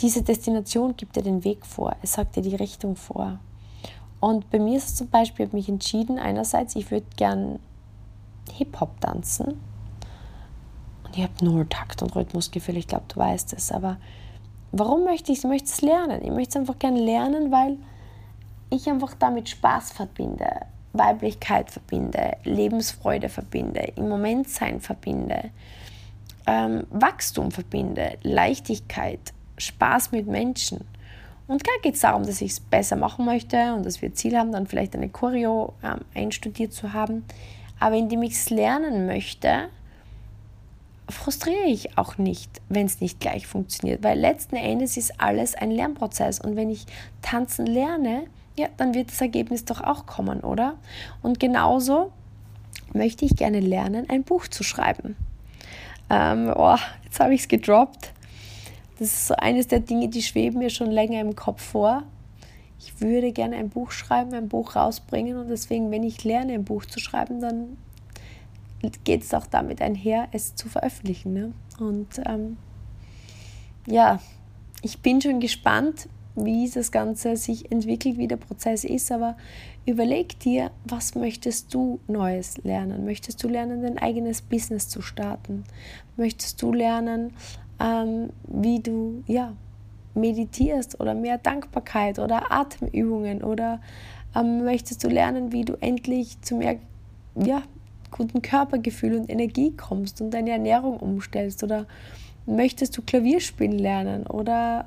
diese 0.00 0.22
Destination 0.22 0.96
gibt 0.96 1.16
dir 1.16 1.24
den 1.24 1.42
Weg 1.42 1.66
vor, 1.66 1.96
es 2.02 2.12
sagt 2.12 2.36
dir 2.36 2.42
die 2.42 2.54
Richtung 2.54 2.94
vor. 2.94 3.40
Und 4.20 4.48
bei 4.50 4.60
mir 4.60 4.78
ist 4.78 4.90
es 4.90 4.94
zum 4.94 5.08
Beispiel, 5.08 5.46
ich 5.46 5.48
habe 5.48 5.56
mich 5.56 5.68
entschieden, 5.68 6.20
einerseits, 6.20 6.76
ich 6.76 6.92
würde 6.92 7.06
gern 7.16 7.58
Hip-Hop 8.52 9.00
tanzen. 9.00 9.60
Und 11.02 11.16
ich 11.16 11.24
habe 11.24 11.44
null 11.44 11.66
Takt 11.66 12.00
und 12.00 12.14
Rhythmusgefühl, 12.14 12.76
ich 12.76 12.86
glaube, 12.86 13.06
du 13.08 13.16
weißt 13.16 13.54
es. 13.54 13.72
Aber 13.72 13.96
warum 14.70 15.02
möchte 15.02 15.32
ich 15.32 15.38
es? 15.38 15.44
Ich 15.44 15.50
möchte 15.50 15.66
es 15.66 15.82
lernen. 15.82 16.22
Ich 16.22 16.30
möchte 16.30 16.50
es 16.50 16.56
einfach 16.58 16.78
gerne 16.78 17.00
lernen, 17.00 17.50
weil 17.50 17.76
ich 18.70 18.88
einfach 18.88 19.14
damit 19.14 19.48
Spaß 19.48 19.90
verbinde, 19.90 20.66
Weiblichkeit 20.94 21.70
verbinde, 21.70 22.36
Lebensfreude 22.44 23.28
verbinde, 23.28 23.92
im 23.96 24.08
Moment 24.08 24.48
sein 24.48 24.80
verbinde, 24.80 25.50
ähm, 26.46 26.86
Wachstum 26.90 27.50
verbinde, 27.50 28.16
Leichtigkeit, 28.22 29.20
Spaß 29.58 30.12
mit 30.12 30.26
Menschen. 30.26 30.84
Und 31.46 31.62
klar 31.62 31.76
geht 31.82 31.94
es 31.94 32.00
darum, 32.00 32.24
dass 32.24 32.40
ich 32.40 32.52
es 32.52 32.60
besser 32.60 32.96
machen 32.96 33.26
möchte 33.26 33.74
und 33.74 33.84
dass 33.84 34.00
wir 34.00 34.14
Ziel 34.14 34.36
haben, 34.38 34.52
dann 34.52 34.66
vielleicht 34.66 34.94
eine 34.94 35.10
Choreo 35.10 35.74
ähm, 35.82 36.00
einstudiert 36.14 36.72
zu 36.72 36.92
haben. 36.92 37.24
Aber 37.80 37.96
indem 37.96 38.22
ich 38.22 38.32
es 38.32 38.50
lernen 38.50 39.06
möchte, 39.06 39.68
frustriere 41.08 41.66
ich 41.66 41.98
auch 41.98 42.16
nicht, 42.16 42.62
wenn 42.68 42.86
es 42.86 43.00
nicht 43.00 43.20
gleich 43.20 43.46
funktioniert. 43.46 44.02
Weil 44.02 44.18
letzten 44.18 44.56
Endes 44.56 44.96
ist 44.96 45.20
alles 45.20 45.54
ein 45.54 45.70
Lernprozess. 45.70 46.40
Und 46.40 46.56
wenn 46.56 46.70
ich 46.70 46.86
tanzen 47.20 47.66
lerne, 47.66 48.24
ja, 48.56 48.68
dann 48.76 48.94
wird 48.94 49.10
das 49.10 49.20
Ergebnis 49.20 49.64
doch 49.64 49.82
auch 49.82 50.06
kommen, 50.06 50.40
oder? 50.40 50.76
Und 51.22 51.40
genauso 51.40 52.12
möchte 52.92 53.24
ich 53.24 53.36
gerne 53.36 53.60
lernen, 53.60 54.08
ein 54.08 54.22
Buch 54.22 54.46
zu 54.48 54.62
schreiben. 54.62 55.16
Ähm, 56.10 56.52
oh, 56.54 56.76
jetzt 57.04 57.18
habe 57.20 57.34
ich 57.34 57.42
es 57.42 57.48
gedroppt. 57.48 58.12
Das 58.98 59.08
ist 59.08 59.26
so 59.26 59.34
eines 59.34 59.66
der 59.66 59.80
Dinge, 59.80 60.08
die 60.08 60.22
schweben 60.22 60.60
mir 60.60 60.70
schon 60.70 60.90
länger 60.90 61.20
im 61.20 61.34
Kopf 61.34 61.62
vor. 61.62 62.04
Ich 62.78 63.00
würde 63.00 63.32
gerne 63.32 63.56
ein 63.56 63.70
Buch 63.70 63.90
schreiben, 63.90 64.34
ein 64.34 64.48
Buch 64.48 64.76
rausbringen 64.76 65.36
und 65.38 65.48
deswegen, 65.48 65.90
wenn 65.90 66.04
ich 66.04 66.22
lerne, 66.22 66.52
ein 66.52 66.64
Buch 66.64 66.84
zu 66.84 67.00
schreiben, 67.00 67.40
dann 67.40 67.76
geht 69.04 69.22
es 69.22 69.32
auch 69.32 69.46
damit 69.46 69.80
einher, 69.80 70.28
es 70.32 70.54
zu 70.54 70.68
veröffentlichen. 70.68 71.32
Ne? 71.32 71.52
Und 71.78 72.20
ähm, 72.26 72.58
ja, 73.86 74.20
ich 74.82 75.00
bin 75.00 75.20
schon 75.20 75.40
gespannt, 75.40 76.08
wie 76.36 76.68
das 76.68 76.90
Ganze 76.90 77.36
sich 77.36 77.70
entwickelt, 77.70 78.18
wie 78.18 78.26
der 78.26 78.36
Prozess 78.36 78.84
ist, 78.84 79.12
aber 79.12 79.36
überleg 79.86 80.38
dir, 80.40 80.70
was 80.84 81.14
möchtest 81.14 81.72
du 81.72 82.00
Neues 82.08 82.58
lernen? 82.64 83.04
Möchtest 83.04 83.42
du 83.42 83.48
lernen, 83.48 83.82
dein 83.82 83.98
eigenes 83.98 84.42
Business 84.42 84.88
zu 84.88 85.00
starten? 85.00 85.64
Möchtest 86.16 86.60
du 86.60 86.72
lernen, 86.72 87.32
ähm, 87.80 88.30
wie 88.48 88.80
du 88.80 89.22
ja, 89.26 89.52
meditierst 90.14 91.00
oder 91.00 91.14
mehr 91.14 91.38
Dankbarkeit 91.38 92.18
oder 92.18 92.50
Atemübungen 92.50 93.42
oder 93.42 93.80
ähm, 94.34 94.64
möchtest 94.64 95.04
du 95.04 95.08
lernen, 95.08 95.52
wie 95.52 95.64
du 95.64 95.74
endlich 95.80 96.40
zu 96.42 96.56
mehr 96.56 96.76
ja, 97.36 97.62
guten 98.10 98.42
Körpergefühl 98.42 99.16
und 99.16 99.28
Energie 99.28 99.72
kommst 99.76 100.20
und 100.20 100.30
deine 100.30 100.50
Ernährung 100.50 100.98
umstellst 100.98 101.62
oder 101.64 101.86
möchtest 102.46 102.96
du 102.96 103.02
Klavier 103.02 103.40
spielen 103.40 103.78
lernen 103.78 104.26
oder 104.26 104.86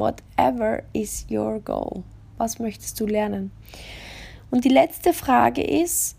whatever 0.00 0.82
is 0.92 1.26
your 1.30 1.60
goal? 1.60 2.02
Was 2.38 2.58
möchtest 2.58 2.98
du 2.98 3.06
lernen? 3.06 3.52
Und 4.50 4.64
die 4.64 4.70
letzte 4.70 5.12
Frage 5.12 5.62
ist, 5.62 6.16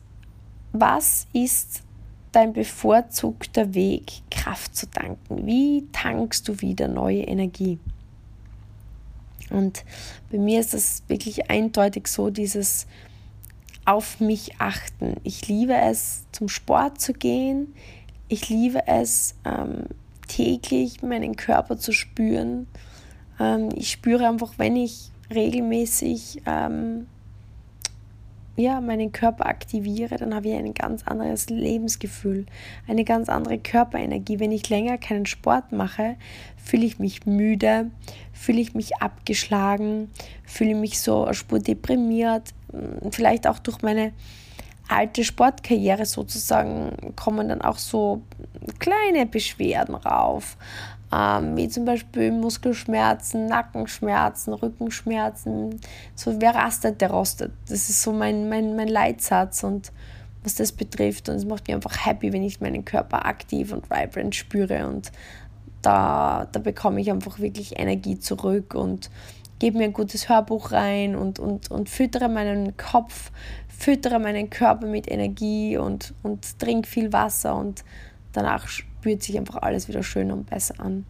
was 0.71 1.27
ist 1.33 1.83
dein 2.31 2.53
bevorzugter 2.53 3.73
Weg, 3.73 4.21
Kraft 4.29 4.75
zu 4.75 4.89
tanken? 4.89 5.45
Wie 5.45 5.87
tankst 5.91 6.47
du 6.47 6.61
wieder 6.61 6.87
neue 6.87 7.23
Energie? 7.23 7.79
Und 9.49 9.83
bei 10.31 10.37
mir 10.37 10.61
ist 10.61 10.73
das 10.73 11.03
wirklich 11.07 11.49
eindeutig 11.49 12.07
so, 12.07 12.29
dieses 12.29 12.87
auf 13.83 14.19
mich 14.19 14.59
achten. 14.59 15.15
Ich 15.23 15.47
liebe 15.47 15.73
es, 15.73 16.25
zum 16.31 16.47
Sport 16.47 17.01
zu 17.01 17.13
gehen. 17.13 17.73
Ich 18.29 18.47
liebe 18.47 18.87
es, 18.87 19.35
ähm, 19.43 19.87
täglich 20.27 21.01
meinen 21.01 21.35
Körper 21.35 21.77
zu 21.77 21.91
spüren. 21.91 22.67
Ähm, 23.41 23.69
ich 23.75 23.91
spüre 23.91 24.27
einfach, 24.27 24.53
wenn 24.57 24.75
ich 24.75 25.11
regelmäßig 25.33 26.41
ähm, 26.45 27.07
ja, 28.57 28.81
meinen 28.81 29.11
Körper 29.11 29.47
aktiviere, 29.47 30.17
dann 30.17 30.35
habe 30.35 30.49
ich 30.49 30.55
ein 30.55 30.73
ganz 30.73 31.07
anderes 31.07 31.49
Lebensgefühl, 31.49 32.45
eine 32.87 33.03
ganz 33.03 33.29
andere 33.29 33.57
Körperenergie. 33.57 34.39
Wenn 34.39 34.51
ich 34.51 34.69
länger 34.69 34.97
keinen 34.97 35.25
Sport 35.25 35.71
mache, 35.71 36.15
fühle 36.57 36.85
ich 36.85 36.99
mich 36.99 37.25
müde, 37.25 37.89
fühle 38.33 38.61
ich 38.61 38.75
mich 38.75 38.97
abgeschlagen, 38.97 40.11
fühle 40.45 40.75
mich 40.75 40.99
so 40.99 41.23
eine 41.23 41.33
Spur 41.33 41.59
deprimiert, 41.59 42.53
vielleicht 43.11 43.47
auch 43.47 43.59
durch 43.59 43.81
meine 43.81 44.13
alte 44.87 45.23
Sportkarriere 45.23 46.05
sozusagen 46.05 47.13
kommen 47.15 47.47
dann 47.47 47.61
auch 47.61 47.77
so 47.77 48.21
kleine 48.79 49.25
Beschwerden 49.25 49.95
rauf 49.95 50.57
ähm, 51.13 51.57
wie 51.57 51.67
zum 51.67 51.85
Beispiel 51.85 52.31
Muskelschmerzen, 52.31 53.47
Nackenschmerzen, 53.47 54.53
Rückenschmerzen. 54.53 55.79
So, 56.15 56.39
wer 56.39 56.55
rastet, 56.55 57.01
der 57.01 57.11
rostet. 57.11 57.51
Das 57.67 57.89
ist 57.89 58.01
so 58.01 58.13
mein, 58.13 58.47
mein, 58.47 58.75
mein 58.75 58.87
Leitsatz 58.87 59.63
und 59.63 59.91
was 60.43 60.55
das 60.55 60.71
betrifft. 60.71 61.27
Und 61.29 61.35
es 61.35 61.45
macht 61.45 61.67
mich 61.67 61.75
einfach 61.75 62.05
happy, 62.05 62.31
wenn 62.31 62.43
ich 62.43 62.61
meinen 62.61 62.85
Körper 62.85 63.25
aktiv 63.25 63.73
und 63.73 63.89
vibrant 63.89 64.35
spüre. 64.35 64.87
Und 64.87 65.11
da, 65.81 66.47
da 66.51 66.59
bekomme 66.59 67.01
ich 67.01 67.11
einfach 67.11 67.39
wirklich 67.39 67.77
Energie 67.77 68.19
zurück 68.19 68.73
und 68.73 69.09
gebe 69.59 69.77
mir 69.77 69.85
ein 69.85 69.93
gutes 69.93 70.29
Hörbuch 70.29 70.71
rein 70.71 71.15
und, 71.15 71.39
und, 71.39 71.69
und 71.69 71.89
füttere 71.89 72.29
meinen 72.29 72.77
Kopf, 72.77 73.31
füttere 73.67 74.17
meinen 74.17 74.49
Körper 74.49 74.87
mit 74.87 75.11
Energie 75.11 75.77
und, 75.77 76.13
und 76.23 76.57
trinke 76.57 76.87
viel 76.87 77.13
Wasser 77.13 77.55
und 77.55 77.83
danach 78.31 78.67
spürt 79.01 79.23
sich 79.23 79.35
einfach 79.35 79.63
alles 79.63 79.87
wieder 79.87 80.03
schöner 80.03 80.35
und 80.35 80.47
besser 80.47 80.79
an. 80.79 81.07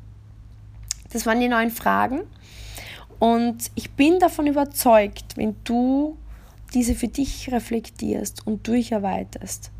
Das 1.12 1.26
waren 1.26 1.42
die 1.42 1.50
neuen 1.50 1.72
Fragen. 1.72 2.22
Und 3.20 3.70
ich 3.76 3.92
bin 3.92 4.18
davon 4.20 4.48
überzeugt, 4.48 5.36
wenn 5.36 5.58
du 5.66 6.18
diese 6.74 6.96
für 6.96 7.10
dich 7.10 7.52
reflektierst 7.52 8.48
und 8.48 8.66
durcharbeitest, 8.66 9.72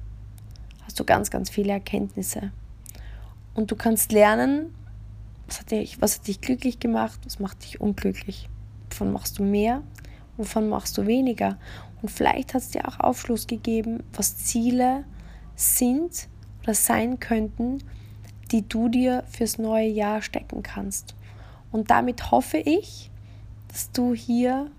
hast 0.84 1.00
du 1.00 1.06
ganz, 1.06 1.32
ganz 1.32 1.50
viele 1.50 1.72
Erkenntnisse. 1.72 2.52
Und 3.54 3.72
du 3.72 3.78
kannst 3.78 4.12
lernen, 4.12 4.76
was 5.48 5.62
hat, 5.62 5.72
dich, 5.72 6.02
was 6.02 6.20
hat 6.20 6.28
dich 6.28 6.42
glücklich 6.42 6.80
gemacht, 6.80 7.22
was 7.24 7.40
macht 7.40 7.64
dich 7.64 7.80
unglücklich. 7.80 8.50
Wovon 8.90 9.14
machst 9.14 9.40
du 9.40 9.44
mehr, 9.44 9.84
wovon 10.36 10.68
machst 10.68 10.98
du 10.98 11.08
weniger. 11.08 11.58
Und 12.02 12.12
vielleicht 12.12 12.54
hat 12.54 12.62
es 12.62 12.72
dir 12.72 12.90
auch 12.90 13.00
Aufschluss 13.00 13.48
gegeben, 13.48 14.04
was 14.12 14.36
Ziele 14.36 15.06
sind 15.56 16.28
oder 16.64 16.74
sein 16.74 17.22
könnten, 17.22 17.80
die 18.52 18.68
du 18.68 18.90
dir 18.90 19.24
fürs 19.30 19.58
neue 19.58 19.88
Jahr 19.88 20.22
stecken 20.22 20.62
kannst. 20.64 21.16
Und 21.72 21.90
damit 21.90 22.32
hoffe 22.32 22.58
ich, 22.58 23.10
dass 23.70 23.92
du 23.92 24.14
hier 24.14 24.70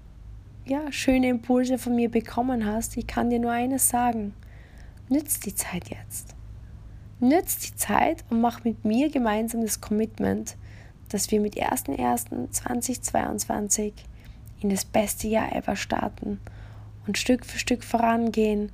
ja, 0.64 0.92
schöne 0.92 1.28
Impulse 1.28 1.78
von 1.78 1.96
mir 1.96 2.10
bekommen 2.10 2.66
hast. 2.66 2.96
Ich 2.96 3.06
kann 3.06 3.30
dir 3.30 3.40
nur 3.40 3.52
eines 3.52 3.88
sagen. 3.88 4.34
Nütz 5.08 5.40
die 5.40 5.54
Zeit 5.54 5.88
jetzt. 5.90 6.34
Nütz 7.18 7.58
die 7.58 7.74
Zeit 7.76 8.24
und 8.30 8.40
mach 8.40 8.64
mit 8.64 8.84
mir 8.84 9.10
gemeinsam 9.10 9.62
das 9.62 9.80
Commitment, 9.80 10.56
dass 11.08 11.30
wir 11.30 11.40
mit 11.40 11.56
1.1.2022 11.56 13.92
in 14.60 14.68
das 14.70 14.84
beste 14.84 15.28
Jahr 15.28 15.54
ever 15.54 15.76
starten 15.76 16.40
und 17.06 17.16
Stück 17.18 17.46
für 17.46 17.58
Stück 17.58 17.84
vorangehen 17.84 18.72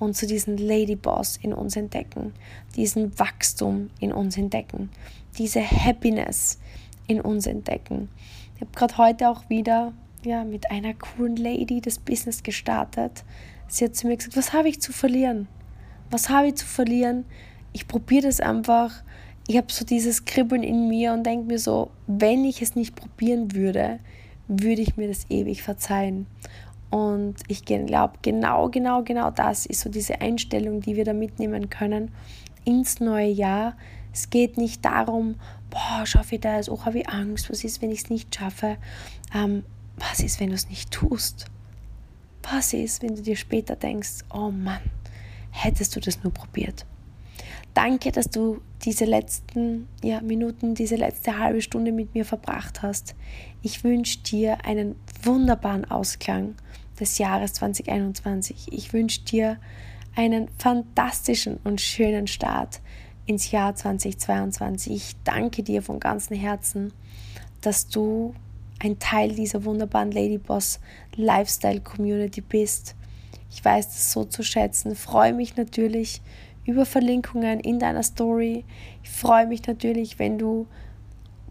und 0.00 0.16
zu 0.16 0.26
diesem 0.26 0.56
Ladyboss 0.56 1.36
in 1.36 1.52
uns 1.52 1.76
entdecken, 1.76 2.32
diesen 2.74 3.16
Wachstum 3.18 3.90
in 4.00 4.12
uns 4.12 4.36
entdecken, 4.36 4.90
diese 5.38 5.60
Happiness 5.60 6.58
in 7.06 7.20
uns 7.20 7.46
entdecken. 7.46 8.08
Ich 8.56 8.62
habe 8.62 8.72
gerade 8.74 8.98
heute 8.98 9.28
auch 9.28 9.48
wieder 9.48 9.92
ja, 10.24 10.42
mit 10.44 10.70
einer 10.70 10.94
coolen 10.94 11.36
Lady 11.36 11.80
das 11.80 11.98
Business 11.98 12.42
gestartet. 12.42 13.24
Sie 13.68 13.84
hat 13.84 13.94
zu 13.94 14.06
mir 14.06 14.16
gesagt, 14.16 14.36
was 14.36 14.52
habe 14.52 14.68
ich 14.68 14.80
zu 14.80 14.92
verlieren? 14.92 15.46
Was 16.10 16.28
habe 16.28 16.48
ich 16.48 16.56
zu 16.56 16.66
verlieren? 16.66 17.24
Ich 17.72 17.86
probiere 17.86 18.22
das 18.22 18.40
einfach. 18.40 19.04
Ich 19.46 19.56
habe 19.56 19.70
so 19.70 19.84
dieses 19.84 20.24
Kribbeln 20.24 20.62
in 20.62 20.88
mir 20.88 21.12
und 21.12 21.24
denke 21.24 21.46
mir 21.46 21.58
so, 21.58 21.90
wenn 22.06 22.44
ich 22.44 22.62
es 22.62 22.74
nicht 22.74 22.96
probieren 22.96 23.54
würde, 23.54 24.00
würde 24.48 24.82
ich 24.82 24.96
mir 24.96 25.08
das 25.08 25.26
ewig 25.30 25.62
verzeihen. 25.62 26.26
Und 26.90 27.36
ich 27.46 27.64
glaube, 27.64 28.14
genau, 28.22 28.68
genau, 28.68 29.02
genau 29.02 29.30
das 29.30 29.64
ist 29.66 29.80
so 29.80 29.90
diese 29.90 30.20
Einstellung, 30.20 30.80
die 30.80 30.96
wir 30.96 31.04
da 31.04 31.12
mitnehmen 31.12 31.70
können 31.70 32.10
ins 32.64 33.00
neue 33.00 33.30
Jahr. 33.30 33.76
Es 34.12 34.28
geht 34.28 34.58
nicht 34.58 34.84
darum, 34.84 35.36
boah, 35.70 36.04
schaffe 36.04 36.34
ich 36.34 36.40
das, 36.40 36.68
oh, 36.68 36.84
habe 36.84 36.98
ich 36.98 37.08
Angst, 37.08 37.48
was 37.48 37.62
ist, 37.62 37.80
wenn 37.80 37.92
ich 37.92 38.00
es 38.00 38.10
nicht 38.10 38.34
schaffe? 38.34 38.76
Ähm, 39.32 39.62
was 39.96 40.20
ist, 40.20 40.40
wenn 40.40 40.48
du 40.48 40.54
es 40.54 40.68
nicht 40.68 40.90
tust? 40.90 41.46
Was 42.42 42.72
ist, 42.72 43.02
wenn 43.02 43.14
du 43.14 43.22
dir 43.22 43.36
später 43.36 43.76
denkst, 43.76 44.24
oh 44.32 44.50
Mann, 44.50 44.80
hättest 45.50 45.94
du 45.94 46.00
das 46.00 46.24
nur 46.24 46.32
probiert? 46.32 46.86
Danke, 47.74 48.10
dass 48.10 48.28
du 48.28 48.60
diese 48.82 49.04
letzten 49.04 49.86
ja, 50.02 50.20
Minuten, 50.22 50.74
diese 50.74 50.96
letzte 50.96 51.38
halbe 51.38 51.62
Stunde 51.62 51.92
mit 51.92 52.14
mir 52.14 52.24
verbracht 52.24 52.82
hast. 52.82 53.14
Ich 53.62 53.84
wünsche 53.84 54.18
dir 54.20 54.64
einen 54.64 54.96
wunderbaren 55.22 55.84
Ausklang 55.84 56.56
des 57.00 57.18
Jahres 57.18 57.54
2021. 57.54 58.72
Ich 58.72 58.92
wünsche 58.92 59.22
dir 59.22 59.58
einen 60.14 60.48
fantastischen 60.58 61.58
und 61.64 61.80
schönen 61.80 62.26
Start 62.26 62.80
ins 63.26 63.50
Jahr 63.50 63.74
2022. 63.74 64.92
Ich 64.92 65.16
danke 65.24 65.62
dir 65.62 65.82
von 65.82 66.00
ganzem 66.00 66.36
Herzen, 66.36 66.92
dass 67.60 67.88
du 67.88 68.34
ein 68.80 68.98
Teil 68.98 69.34
dieser 69.34 69.64
wunderbaren 69.64 70.10
Ladyboss 70.10 70.80
Lifestyle 71.14 71.80
Community 71.80 72.40
bist. 72.40 72.96
Ich 73.50 73.64
weiß 73.64 73.88
das 73.88 74.12
so 74.12 74.24
zu 74.24 74.42
schätzen. 74.42 74.96
Freue 74.96 75.32
mich 75.32 75.56
natürlich 75.56 76.22
über 76.64 76.86
Verlinkungen 76.86 77.60
in 77.60 77.78
deiner 77.78 78.02
Story. 78.02 78.64
Ich 79.02 79.10
freue 79.10 79.46
mich 79.46 79.66
natürlich, 79.66 80.18
wenn 80.18 80.38
du 80.38 80.66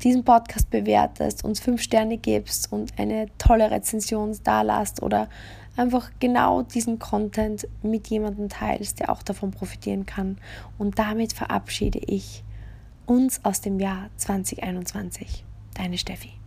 diesen 0.04 0.24
Podcast 0.24 0.70
bewertest, 0.70 1.44
uns 1.44 1.60
fünf 1.60 1.82
Sterne 1.82 2.18
gibst 2.18 2.72
und 2.72 2.98
eine 2.98 3.28
tolle 3.38 3.72
Rezension 3.72 4.38
da 4.44 4.62
lasst 4.62 5.02
oder 5.02 5.30
einfach 5.76 6.12
genau 6.20 6.62
diesen 6.62 7.00
Content 7.00 7.68
mit 7.82 8.08
jemandem 8.08 8.50
teilst, 8.50 9.00
der 9.00 9.10
auch 9.10 9.24
davon 9.24 9.52
profitieren 9.52 10.06
kann. 10.06 10.38
Und 10.78 11.00
damit 11.00 11.34
verabschiede 11.34 12.00
ich 12.00 12.44
uns 13.06 13.44
aus 13.44 13.62
dem 13.62 13.80
Jahr 13.80 14.10
2021. 14.18 15.46
Deine 15.74 15.98
Steffi. 15.98 16.39